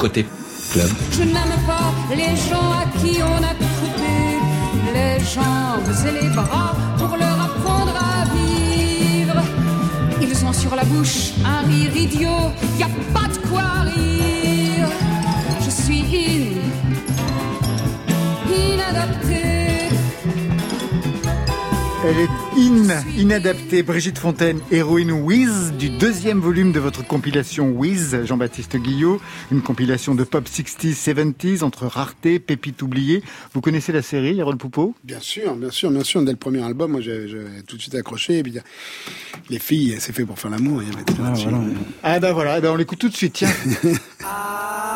[0.00, 0.26] Côté
[0.72, 0.88] club.
[1.12, 6.74] Je n'aime pas les gens à qui on a coupé les jambes et les bras
[6.98, 9.40] pour leur apprendre à vivre.
[10.22, 14.88] Ils ont sur la bouche un rire idiot, y a pas de quoi rire.
[15.64, 16.85] Je suis in.
[22.08, 23.82] Elle est in, inadaptée.
[23.82, 29.20] Brigitte Fontaine, héroïne Wiz, du deuxième volume de votre compilation Wiz, Jean-Baptiste Guillot.
[29.50, 33.24] Une compilation de pop 60s, 70s, entre rareté, pépites oubliées.
[33.54, 34.94] Vous connaissez la série, Yarol Poupeau?
[35.02, 36.22] Bien sûr, bien sûr, bien sûr.
[36.22, 37.26] Dès le premier album, moi, j'ai
[37.66, 38.38] tout de suite accroché.
[38.38, 38.54] Et puis,
[39.50, 40.84] les filles, c'est fait pour faire l'amour.
[40.84, 41.48] il y avait tout là-dessus.
[42.04, 43.50] Ah ben voilà, eh ben on l'écoute tout de suite, tiens.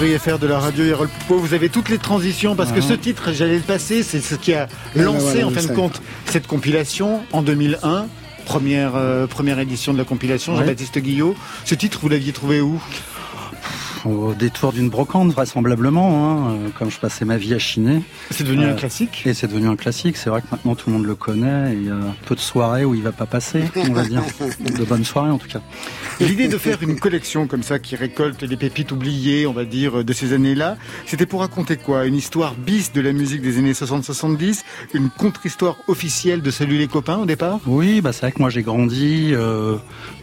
[0.00, 1.38] Vous devriez faire de la radio Yarol Poupeau.
[1.40, 2.88] Vous avez toutes les transitions parce que Mhm.
[2.88, 5.74] ce titre, j'allais le passer, c'est ce qui a ben lancé voilà, en fin de
[5.74, 8.06] compte cette compilation en 2001.
[8.46, 10.60] Première, euh, première édition de la compilation, Ouais.
[10.60, 11.34] Jean-Baptiste Guillot.
[11.66, 12.80] Ce titre, vous l'aviez trouvé où?
[14.06, 16.10] Au détour d'une brocante, vraisemblablement,
[16.48, 18.02] hein, euh, comme je passais ma vie à chiner.
[18.30, 20.16] C'est devenu Euh, un classique Et c'est devenu un classique.
[20.16, 21.72] C'est vrai que maintenant tout le monde le connaît.
[21.72, 24.22] et Il y a peu de soirées où il va pas passer, on va dire.
[24.78, 25.60] De bonnes soirées en tout cas.
[26.20, 30.04] L'idée de faire une collection comme ça qui récolte les pépites oubliées, on va dire,
[30.04, 30.76] de ces années-là,
[31.06, 32.06] c'était pour raconter quoi?
[32.06, 34.62] Une histoire bis de la musique des années 60-70
[34.94, 37.60] Une contre-histoire officielle de Salut les copains au départ?
[37.66, 39.76] Oui, bah c'est vrai que moi j'ai grandi euh,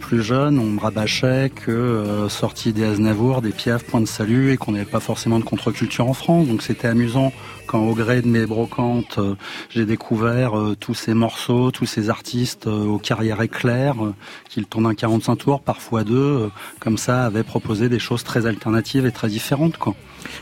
[0.08, 4.56] plus jeune, on me rabâchait que euh, des Aznavour, des Piaf, Point de Salut et
[4.56, 6.48] qu'on n'avait pas forcément de contre-culture en France.
[6.48, 7.30] Donc c'était amusant
[7.68, 9.34] quand au gré de mes brocantes, euh,
[9.68, 13.96] j'ai découvert euh, tous ces morceaux, tous ces artistes euh, aux carrières éclairs
[14.48, 16.50] qui le tournent un 45 tours, parfois deux,
[16.80, 19.76] comme ça, avaient proposé des choses très alternatives et très différentes.
[19.76, 19.94] Quoi.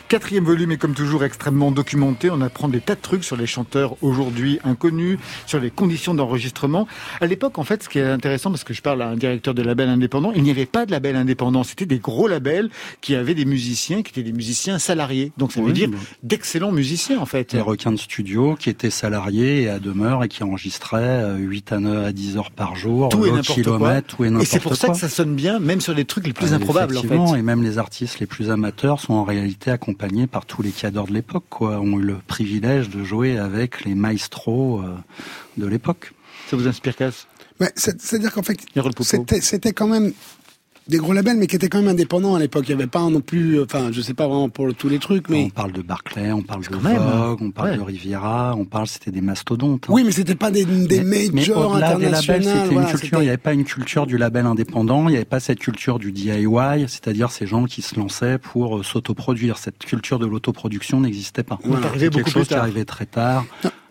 [0.09, 2.31] Quatrième volume est comme toujours extrêmement documenté.
[2.31, 6.87] On apprend des tas de trucs sur les chanteurs aujourd'hui inconnus, sur les conditions d'enregistrement.
[7.20, 9.55] À l'époque, en fait, ce qui est intéressant, parce que je parle à un directeur
[9.55, 11.64] de label indépendant, il n'y avait pas de label indépendant.
[11.64, 12.70] C'était des gros labels
[13.01, 15.33] qui avaient des musiciens, qui étaient des musiciens salariés.
[15.37, 15.91] Donc ça veut Oui, dire
[16.22, 17.53] d'excellents musiciens, en fait.
[17.55, 21.73] Des requins de studio qui étaient salariés et à demeure et qui enregistraient euh, 8
[21.73, 23.55] à 9 à 10 heures par jour, Tout et au n'importe quoi.
[23.79, 24.71] kilomètre, tout et c'est quoi.
[24.71, 27.01] pour ça que ça sonne bien, même sur les trucs les plus Euh, improbables, en
[27.01, 27.07] fait.
[27.07, 30.71] effectivement, Et même les artistes les plus amateurs sont en réalité accompagnés par tous les
[30.71, 34.95] cadors de l'époque, quoi, ont eu le privilège de jouer avec les maestros euh,
[35.57, 36.12] de l'époque.
[36.51, 37.27] Ça vous inspire, Cass?
[37.61, 38.59] Ouais, c'est- C'est-à-dire qu'en fait,
[39.41, 40.12] c'était quand même
[40.89, 42.64] des gros labels, mais qui étaient quand même indépendants à l'époque.
[42.68, 44.99] Il n'y avait pas non plus, euh, enfin, je sais pas vraiment pour tous les
[44.99, 47.26] trucs, mais On parle de Barclay, on parle de même, hein.
[47.28, 47.76] Vogue, on parle Ouais.
[47.76, 49.87] de Riviera, on parle, c'était des mastodontes.
[49.89, 49.93] hein.
[49.93, 52.43] oui, mais c'était pas des, des Mais- mais majors internationaux.
[52.43, 52.99] c'était voilà, une culture.
[53.01, 55.09] c'était- Il n'y avait pas une culture du label indépendant.
[55.09, 58.78] Il n'y avait pas cette culture du DIY, c'est-à-dire ces gens qui se lançaient pour
[58.78, 59.59] euh, s'autoproduire.
[59.59, 61.59] Cette culture de l'autoproduction n'existait pas.
[61.64, 63.45] Arrivé C'est quelque chose qui arrivait très tard,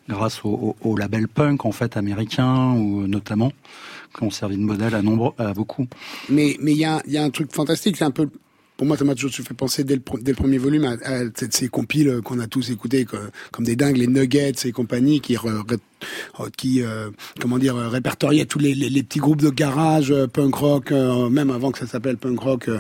[0.08, 3.52] grâce au, au, au label punk en fait américain ou euh, notamment
[4.16, 5.88] qui ont servi de modèle à nombre, à beaucoup.
[6.30, 8.30] Mais il y a, y a un truc fantastique, c'est un peu
[8.78, 11.70] pour moi, ça m'a toujours fait penser dès le, dès le premier volume à, ces
[11.70, 13.06] compiles qu'on a tous écoutés
[13.52, 15.38] comme des dingues, les Nuggets et compagnie, qui,
[16.58, 17.10] qui euh,
[17.42, 20.92] comment dire, euh, répertoriaient tous les, les, les petits groupes de garage, euh, punk rock,
[20.92, 22.80] euh, même avant que ça s'appelle punk rock euh,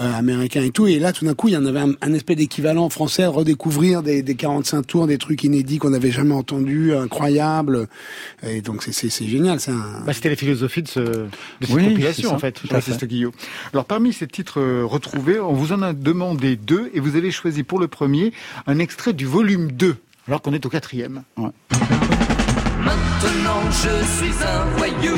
[0.00, 0.86] euh, américain et tout.
[0.86, 4.02] Et là, tout d'un coup, il y en avait un, un espèce d'équivalent français, redécouvrir
[4.02, 7.86] des, des 45 tours, des trucs inédits qu'on n'avait jamais entendus, incroyables.
[8.46, 9.60] Et donc, c'est- c'est c'est génial.
[9.60, 10.02] C'est un...
[10.06, 11.26] Bah, C'était la philosophie de, ce, de
[11.60, 13.04] cette Oui, compilation, ça, en fait, Jean-Baptiste.
[13.04, 13.32] Guillot.
[13.72, 17.30] Alors, parmi ces titres euh, retrouvés, on vous en a demandé deux, et vous avez
[17.30, 18.32] choisi pour le premier
[18.66, 19.96] un extrait du volume 2,
[20.26, 21.22] alors qu'on est au quatrième.
[22.84, 25.16] Maintenant je suis un voyou,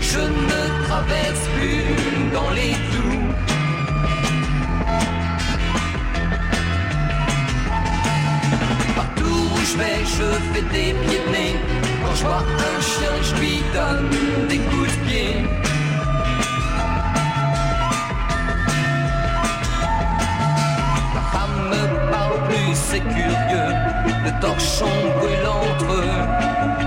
[0.00, 3.20] je ne traverse plus dans les doux.
[8.96, 11.56] Partout où je vais, je fais des pieds de nez.
[12.02, 15.34] Quand je vois un chien, je lui donne des coups de pied.
[21.14, 23.72] Ma femme me parle plus, c'est curieux.
[24.24, 25.96] Le torchon brûle entre
[26.78, 26.83] nous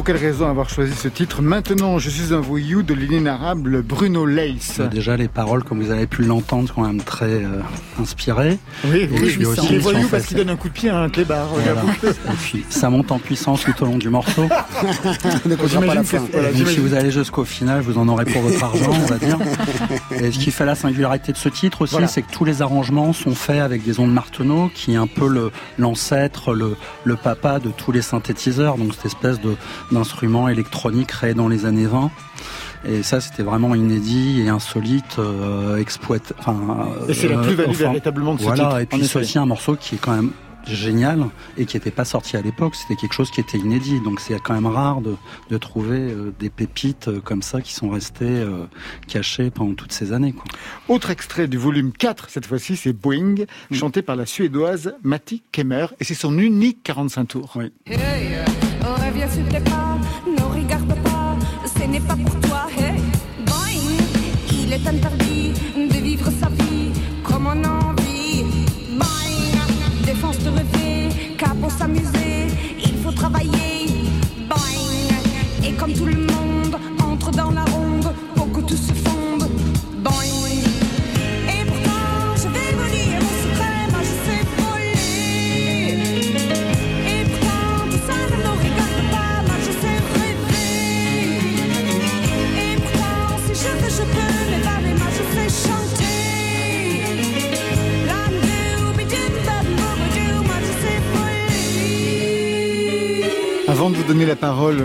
[0.00, 4.26] pour quelle raison avoir choisi ce titre Maintenant, je suis un voyou de l'inénarrable Bruno.
[4.26, 7.60] Euh, Déjà les paroles, comme vous avez pu l'entendre, sont quand même très euh,
[8.00, 8.56] inspirées.
[8.86, 10.56] Oui, Et oui, puis aussi, il est ils sont voyou parce faits- qu'il donne un
[10.56, 11.48] coup de pied à un clébard.
[11.48, 11.82] Voilà.
[12.02, 14.48] Et puis ça monte en puissance tout au long du morceau.
[14.80, 16.18] comprend pas la J'imagine fin.
[16.26, 19.04] que- voilà, Donc, si vous allez jusqu'au final, vous en aurez pour votre argent, on
[19.06, 19.36] va dire.
[20.12, 22.06] Et ce qui fait la singularité de ce titre aussi, Voilà.
[22.08, 25.28] c'est que tous les arrangements sont faits avec des ondes Martenot, qui est un peu
[25.28, 29.56] le l'ancêtre, le, le papa de tous les synthétiseurs, donc cette espèce de
[29.92, 32.10] d'instrument électronique créé dans les années 20.
[32.86, 36.34] Et ça, c'était vraiment inédit et insolite, euh, exploité.
[36.38, 39.18] Enfin, Et c'est la euh, plus-value enfin, véritablement de ce voilà, titre, et puis c'est
[39.18, 40.30] aussi un morceau qui est quand même
[40.66, 41.26] génial
[41.56, 42.74] et qui n'était pas sorti à l'époque.
[42.74, 44.00] C'était quelque chose qui était inédit.
[44.00, 45.16] Donc c'est quand même rare de,
[45.50, 48.66] de trouver euh, des pépites euh, comme ça qui sont restées euh,
[49.08, 50.32] cachées pendant toutes ces années.
[50.32, 50.44] Quoi.
[50.88, 55.86] Autre extrait du volume 4, cette fois-ci, c'est Boeing, chanté par la suédoise Matti Kemmer,
[55.98, 57.52] et c'est son unique 45 tours.
[57.56, 57.72] Oui.
[57.86, 58.36] Hey,
[58.86, 62.66] reviens s'il te plaît pas, ne regarde pas, ce n'est pas pour toi.
[62.78, 63.00] Hey,
[63.46, 64.04] boing,
[64.52, 65.52] il est interdit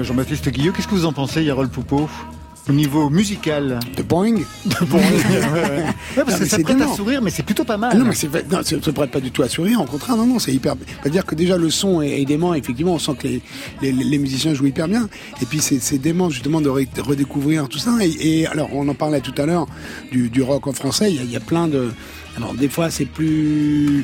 [0.04, 2.10] Jean-Baptiste Guillot, qu'est-ce que vous en pensez, Yarol Poupeau
[2.68, 3.80] au niveau musical?
[3.96, 7.64] De Boeing De Boeing, ouais, parce Non, que ça prête à sourire, mais c'est plutôt
[7.64, 7.92] pas mal.
[7.94, 9.80] Ah non, mais c'est fait- non, ça ne prête pas du tout à sourire.
[9.82, 10.74] Au contraire, non, non, c'est hyper.
[11.02, 12.56] C'est-à-dire que déjà le son est, est dément.
[12.56, 13.42] Effectivement, on sent que les,
[13.84, 15.08] les, les musiciens jouent hyper bien.
[15.44, 17.92] Et puis c'est c'est dément justement de redécouvrir tout ça.
[18.02, 19.68] Et, et alors, on en parlait tout à l'heure
[20.12, 21.12] du, du rock en français.
[21.12, 21.92] Il y, a, il y a plein de.
[22.36, 24.04] Alors des fois, c'est plus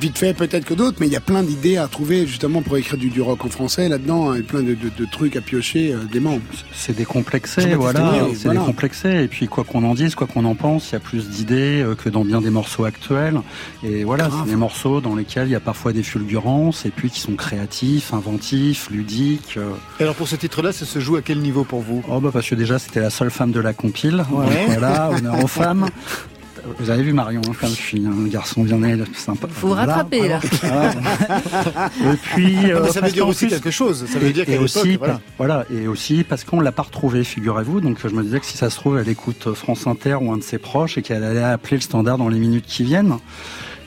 [0.00, 2.76] vite fait peut-être que d'autres, mais il y a plein d'idées à trouver justement pour
[2.76, 5.92] écrire du, du rock en français là-dedans, et plein de, de- de trucs à piocher
[5.92, 6.38] euh, dément.
[6.74, 8.12] C'est décomplexé, voilà.
[8.34, 8.60] C'est voilà.
[8.60, 9.22] décomplexé.
[9.24, 11.82] Et puis, quoi qu'on en dise, quoi qu'on en pense, il y a plus d'idées
[11.82, 13.40] euh, que dans bien des morceaux actuels.
[13.84, 17.10] Et voilà, c'est des morceaux dans lesquels il y a parfois des fulgurances et puis
[17.10, 19.54] qui sont créatifs, inventifs, ludiques.
[19.58, 19.70] euh.
[19.98, 22.02] Et alors pour ce titre-là, ça se joue à quel niveau pour vous?
[22.08, 24.24] Oh bah parce que déjà c'était la seule femme de la compile.
[24.32, 24.46] Ouais.
[24.46, 25.86] Donc voilà, honneur aux femmes.
[26.78, 29.48] Vous avez vu Marion, hein, comme je suis un garçon bien né, sympa.
[29.48, 30.40] Faut vous rattraper, là.
[30.62, 30.92] Voilà.
[32.12, 34.06] Et puis, mais euh, ça veut dire aussi plus- quelque chose.
[34.06, 35.20] Ça veut et- dire qu'à et l'époque, aussi, voilà.
[35.38, 37.80] voilà, et aussi parce qu'on l'a pas retrouvé, figurez-vous.
[37.80, 40.38] Donc je me disais que si ça se trouve, elle écoute France Inter ou un
[40.38, 43.16] de ses proches et qu'elle allait appeler le standard dans les minutes qui viennent.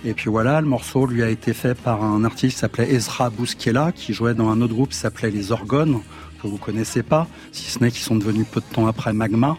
[0.06, 3.30] Et puis voilà, le morceau lui a été fait par un artiste qui s'appelait Ezra
[3.30, 6.00] Bouskela, qui jouait dans un autre groupe qui s'appelait Les Orgones,
[6.42, 9.58] que vous connaissez pas, si ce n'est qu'ils sont devenus peu de temps après Magma.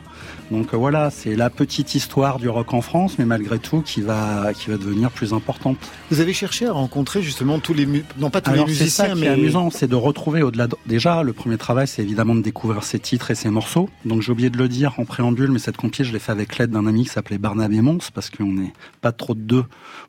[0.50, 4.00] Donc euh, voilà, c'est la petite histoire du rock en France, mais malgré tout qui
[4.02, 5.76] va, qui va devenir plus importante.
[6.10, 7.86] Vous avez cherché à rencontrer justement tous les,
[8.18, 10.42] non pas tous Alors les c'est ça musiciens, qui mais est amusant, c'est de retrouver
[10.42, 10.66] au-delà.
[10.66, 13.88] de- Déjà, le premier travail, c'est évidemment de découvrir ses titres et ses morceaux.
[14.04, 16.58] Donc j'ai oublié de le dire en préambule, mais cette compil, je l'ai fait avec
[16.58, 19.64] l'aide d'un ami qui s'appelait Barnabé Mons, parce qu'on n'est pas trop de deux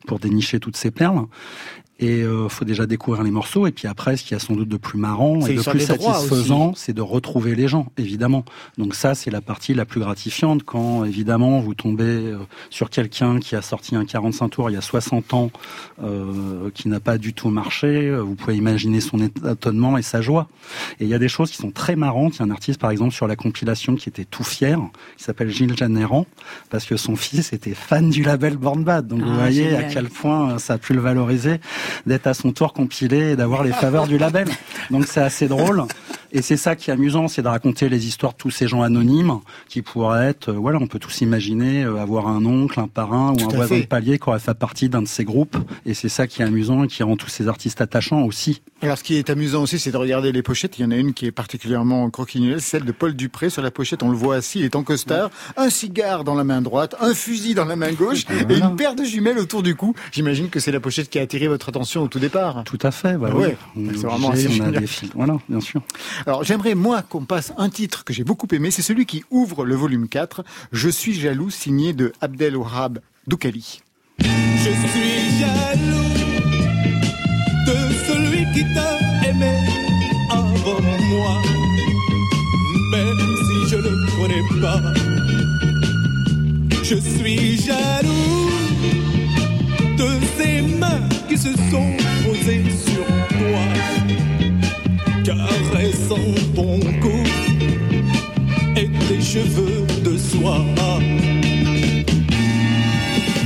[0.06, 1.26] pour dénicher toutes ces perles.
[1.98, 4.54] Et euh, faut déjà découvrir les morceaux, et puis après, ce qu'il y a sans
[4.54, 8.44] doute de plus marrant et de plus satisfaisant, c'est de retrouver les gens, évidemment.
[8.78, 12.38] Donc ça, c'est la partie la plus gratifiante quand, évidemment, vous tombez euh,
[12.70, 15.52] sur quelqu'un qui a sorti un 45 tours il y a 60 ans,
[16.04, 18.14] euh, qui n'a pas du tout marché.
[18.14, 20.50] Vous pouvez imaginer son étonnement et sa joie.
[21.00, 22.36] Et il y a des choses qui sont très marrantes.
[22.36, 24.78] Il y a un artiste, par exemple, sur la compilation qui était tout fier,
[25.18, 26.26] qui s'appelle Gilles Janéran,
[26.70, 29.08] parce que son fils était fan du label Born Bad.
[29.08, 29.86] Donc vous Ah, voyez génial.
[29.86, 31.60] à quel point euh, ça a pu le valoriser
[32.06, 34.48] d'être à son tour compilé et d'avoir les faveurs du label.
[34.92, 35.84] Donc c'est assez drôle.
[36.32, 38.82] Et c'est ça qui est amusant, c'est de raconter les histoires de tous ces gens
[38.82, 42.90] anonymes qui pourraient être, euh, voilà, on peut tous imaginer euh, avoir un oncle, un
[42.90, 43.82] parrain ou Tout un voisin fait.
[43.82, 45.56] de palier qui aurait fait partie d'un de ces groupes.
[45.86, 48.62] Et c'est ça qui est amusant et qui rend tous ces artistes attachants aussi.
[48.86, 50.78] Alors, ce qui est amusant aussi, c'est de regarder les pochettes.
[50.78, 53.50] Il y en a une qui est particulièrement croquignolée, celle de Paul Dupré.
[53.50, 56.44] Sur la pochette, on le voit assis, il est en costard, un cigare dans la
[56.44, 59.76] main droite, un fusil dans la main gauche et une paire de jumelles autour du
[59.76, 59.96] cou.
[60.12, 62.64] J'imagine que c'est la pochette qui a attiré votre attention au tout départ.
[62.64, 63.18] Tout à fait.
[63.18, 63.46] Bah Ah oui.
[63.46, 63.58] ouais,
[63.90, 64.80] est c'est vraiment assez on a génial.
[64.80, 65.10] des fils.
[65.16, 65.82] Voilà, bien sûr.
[66.28, 68.70] Alors, j'aimerais, moi, qu'on passe un titre que j'ai beaucoup aimé.
[68.70, 70.44] C'est celui qui ouvre le volume 4.
[70.72, 73.82] Je suis jaloux, signé de Abdel Wahab Doukali.
[74.20, 76.35] Je suis jaloux
[77.66, 79.54] de celui qui t'a aimé
[80.30, 81.42] avant moi,
[82.92, 84.82] même si je ne connais pas.
[86.84, 88.50] Je suis jaloux
[89.98, 91.92] de ces mains qui se sont
[92.24, 93.06] posées sur
[93.40, 93.64] toi,
[95.24, 97.24] caressant ton cou
[98.76, 100.64] et tes cheveux de soie.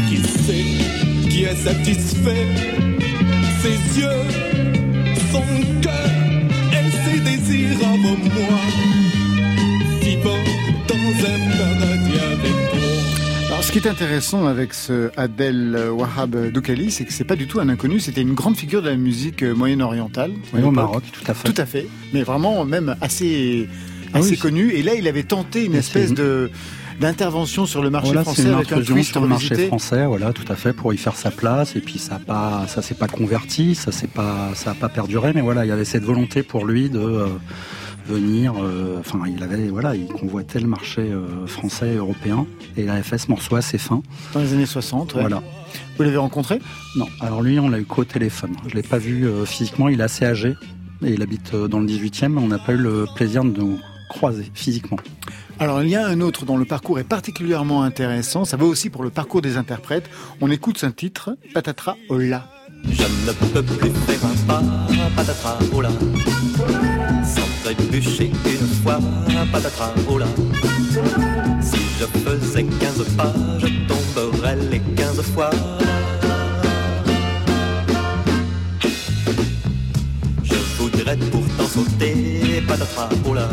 [0.09, 2.98] Qui sait qui est satisfait
[3.61, 4.07] Ses yeux,
[5.31, 5.43] son
[5.81, 6.09] cœur
[6.71, 8.47] et ses désirs moi
[10.01, 10.43] Vivant
[10.87, 16.89] dans un paradis avec toi Alors, ce qui est intéressant avec ce Adel Wahab Doukali,
[16.89, 17.99] c'est que c'est pas du tout un inconnu.
[17.99, 20.31] C'était une grande figure de la musique euh, moyenne-orientale.
[20.53, 20.71] Oui, au.
[20.71, 21.51] Maroc, tout à fait.
[21.51, 21.87] Tout à fait.
[22.13, 23.67] Mais vraiment, même assez,
[24.13, 24.71] Ah oui, connu.
[24.71, 26.49] Et là, il avait tenté une espèce de,
[26.99, 30.05] d'intervention sur le marché Voilà, c'est français une avec un intrusion sur le marché français,
[30.05, 31.75] voilà, tout à fait, pour y faire sa place.
[31.75, 34.89] Et puis ça a pas, ça s'est pas converti, ça s'est pas, ça a pas
[34.89, 37.27] perduré, mais voilà, il y avait cette volonté pour lui de euh,
[38.07, 38.53] venir.
[38.61, 42.45] euh, Enfin, il avait, voilà, il convoitait le marché euh, français et européen.
[42.77, 44.01] Et il avait fait ce morceau assez fin.
[44.33, 45.21] Dans les années 60, ouais.
[45.21, 45.41] Voilà.
[45.97, 46.59] Vous l'avez rencontré?
[46.97, 48.55] Non, alors lui, on l'a eu qu'au téléphone.
[48.67, 49.89] Je l'ai pas vu euh, physiquement.
[49.89, 50.55] Il est assez âgé
[51.03, 52.27] et il habite dans le 18e.
[52.29, 53.79] mais On n'a pas eu le plaisir de nous
[54.09, 54.97] croiser physiquement.
[55.59, 58.89] Alors il y a un autre dont le parcours est particulièrement intéressant, ça vaut aussi
[58.89, 60.09] pour le parcours des interprètes.
[60.39, 62.47] On écoute un titre, Patatra Hola.
[62.85, 64.61] Je ne peux plus faire un pas,
[65.15, 65.89] patatras, là.
[67.25, 68.99] Sans trébucher une fois,
[69.51, 70.25] patatras, là.
[71.61, 75.49] Si je faisais 15 pas, je tomberais les 15 fois.
[80.43, 83.49] Je voudrais pourtant sauter, patatras, là.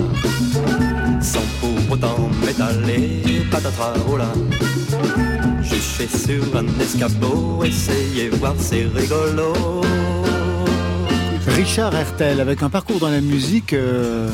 [1.21, 4.33] Sans pour autant m'étaler, patatras, oh là.
[6.27, 9.53] Sur un escabeau, essayer voir c'est rigolo.
[11.49, 14.29] Richard Hertel avec un parcours dans la musique euh,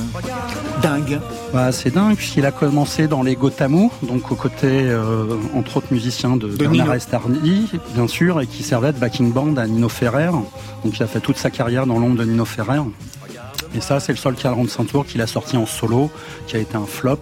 [0.83, 1.21] dingue.
[1.53, 5.93] Bah, c'est dingue puisqu'il a commencé dans les Gotamou, donc aux côtés, euh, entre autres
[5.93, 6.95] musiciens de, Bernard.
[6.95, 10.31] Estardi, bien sûr, et qui servait de backing band à Nino Ferrer.
[10.85, 12.81] Donc il a fait toute sa carrière dans l'ombre de Nino Ferrer.
[13.75, 16.11] Et ça, c'est le seul cadran de Saint-Tour qu'il a sorti en solo,
[16.47, 17.21] qui a été un flop.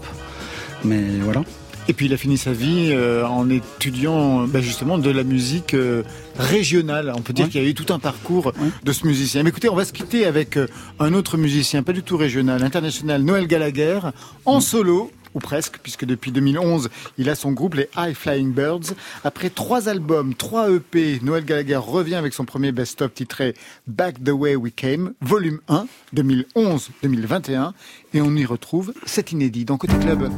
[0.85, 1.43] Mais voilà.
[1.89, 5.75] Et puis il a fini sa vie euh, en étudiant bah, justement de la musique
[5.75, 6.05] euh,
[6.39, 7.13] régionale.
[7.17, 8.53] On peut dire qu'il y a eu tout un parcours
[8.85, 9.43] de ce musicien.
[9.43, 10.69] Mais écoutez, on va se quitter avec euh,
[11.01, 13.99] un autre musicien, pas du tout régional, international, Noël Gallagher,
[14.45, 15.11] en solo.
[15.35, 18.95] Ou presque, puisque depuis 2011, il a son groupe, les High Flying Birds.
[19.25, 23.55] Après trois albums, trois EP, Noël Gallagher revient avec son premier best-of titré
[23.87, 27.73] Back the Way We Came, volume 1, 2011-2021.
[28.15, 30.31] Et on y retrouve cet inédit dans Côté Club.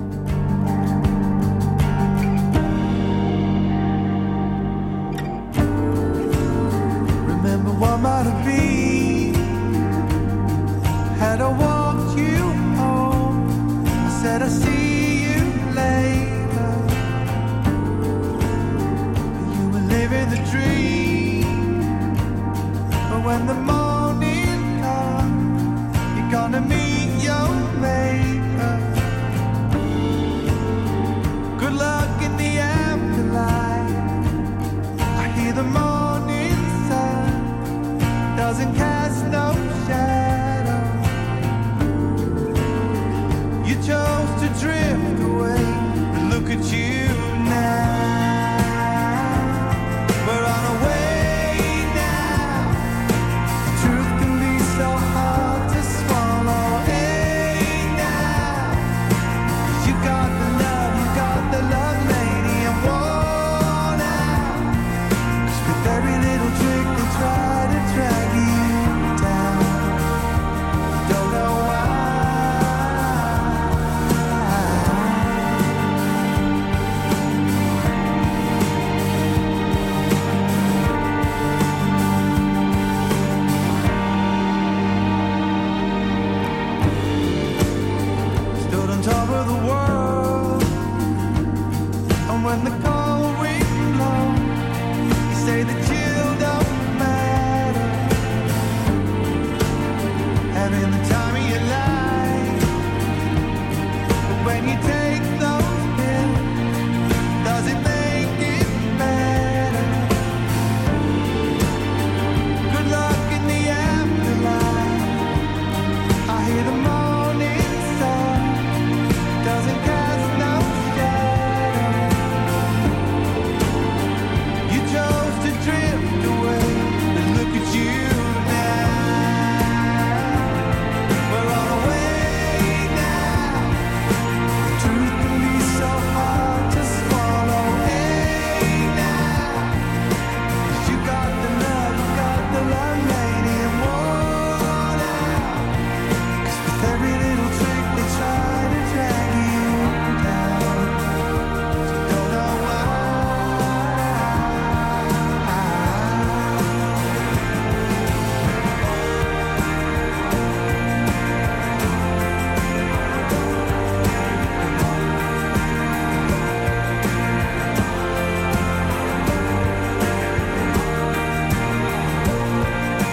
[23.24, 27.48] When the morning comes, you're gonna meet your
[27.80, 28.11] maker.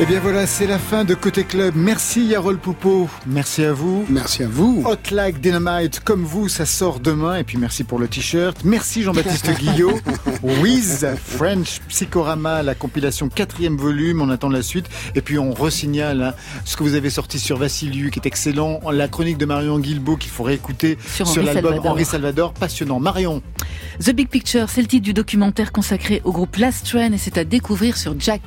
[0.09, 1.75] Bien voilà, c'est la fin de Côté Club.
[1.75, 3.07] Merci Yarol Poupeau.
[3.27, 4.07] Merci à vous.
[4.09, 4.83] Merci à vous.
[4.83, 7.37] Hot Like Dynamite, comme vous, ça sort demain.
[7.37, 8.57] Et puis merci pour le t-shirt.
[8.63, 9.99] Merci Jean-Baptiste Guillot.
[10.41, 14.19] Wiz, French Psychorama, la compilation quatrième volume.
[14.19, 14.87] On attend la suite.
[15.13, 16.33] Et puis on resignale hein,
[16.65, 18.79] ce que vous avez sorti sur Vassiliu, qui est excellent.
[18.91, 21.81] La chronique de Marion Guilbault, qu'il faut réécouter Sur l'album.
[21.85, 22.53] Henri Salvador.
[22.53, 22.99] Passionnant.
[22.99, 23.43] Marion.
[24.03, 27.37] The Big Picture, c'est le titre du documentaire consacré au groupe Last Train et c'est
[27.37, 28.41] à découvrir sur Jack.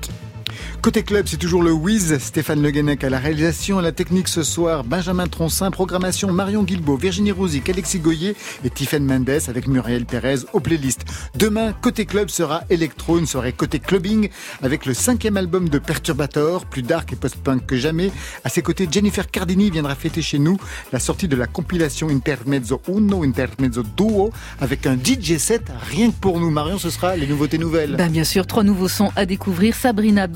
[0.82, 4.28] Côté club, c'est toujours le Wiz, Stéphane Le Guenec à la réalisation, à la technique
[4.28, 8.34] ce soir, Benjamin Troncin, programmation Marion Guilbault, Virginie Rosic, Alexis Goyer
[8.64, 11.04] et Tiffen Mendes avec Muriel Pérez aux playlists.
[11.36, 14.28] Demain, Côté club sera électro, une soirée côté clubbing
[14.62, 18.10] avec le cinquième album de Perturbator, plus dark et post-punk que jamais.
[18.44, 20.58] À ses côtés, Jennifer Cardini viendra fêter chez nous
[20.92, 26.16] la sortie de la compilation Intermezzo Uno, Intermezzo Duo avec un DJ set rien que
[26.16, 26.50] pour nous.
[26.50, 27.96] Marion, ce sera les nouveautés nouvelles.
[27.96, 29.74] Ben bien sûr, trois nouveaux sons à découvrir.
[29.74, 30.26] Sabrina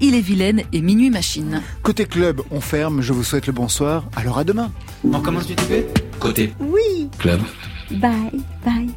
[0.00, 1.62] Il est vilaine et Minuit Machine.
[1.82, 3.00] Côté club, on ferme.
[3.00, 4.04] Je vous souhaite le bonsoir.
[4.14, 4.70] Alors à demain.
[5.10, 5.84] On commence du début
[6.18, 7.08] Côté Oui.
[7.18, 7.40] club.
[7.90, 8.88] Bye, bye.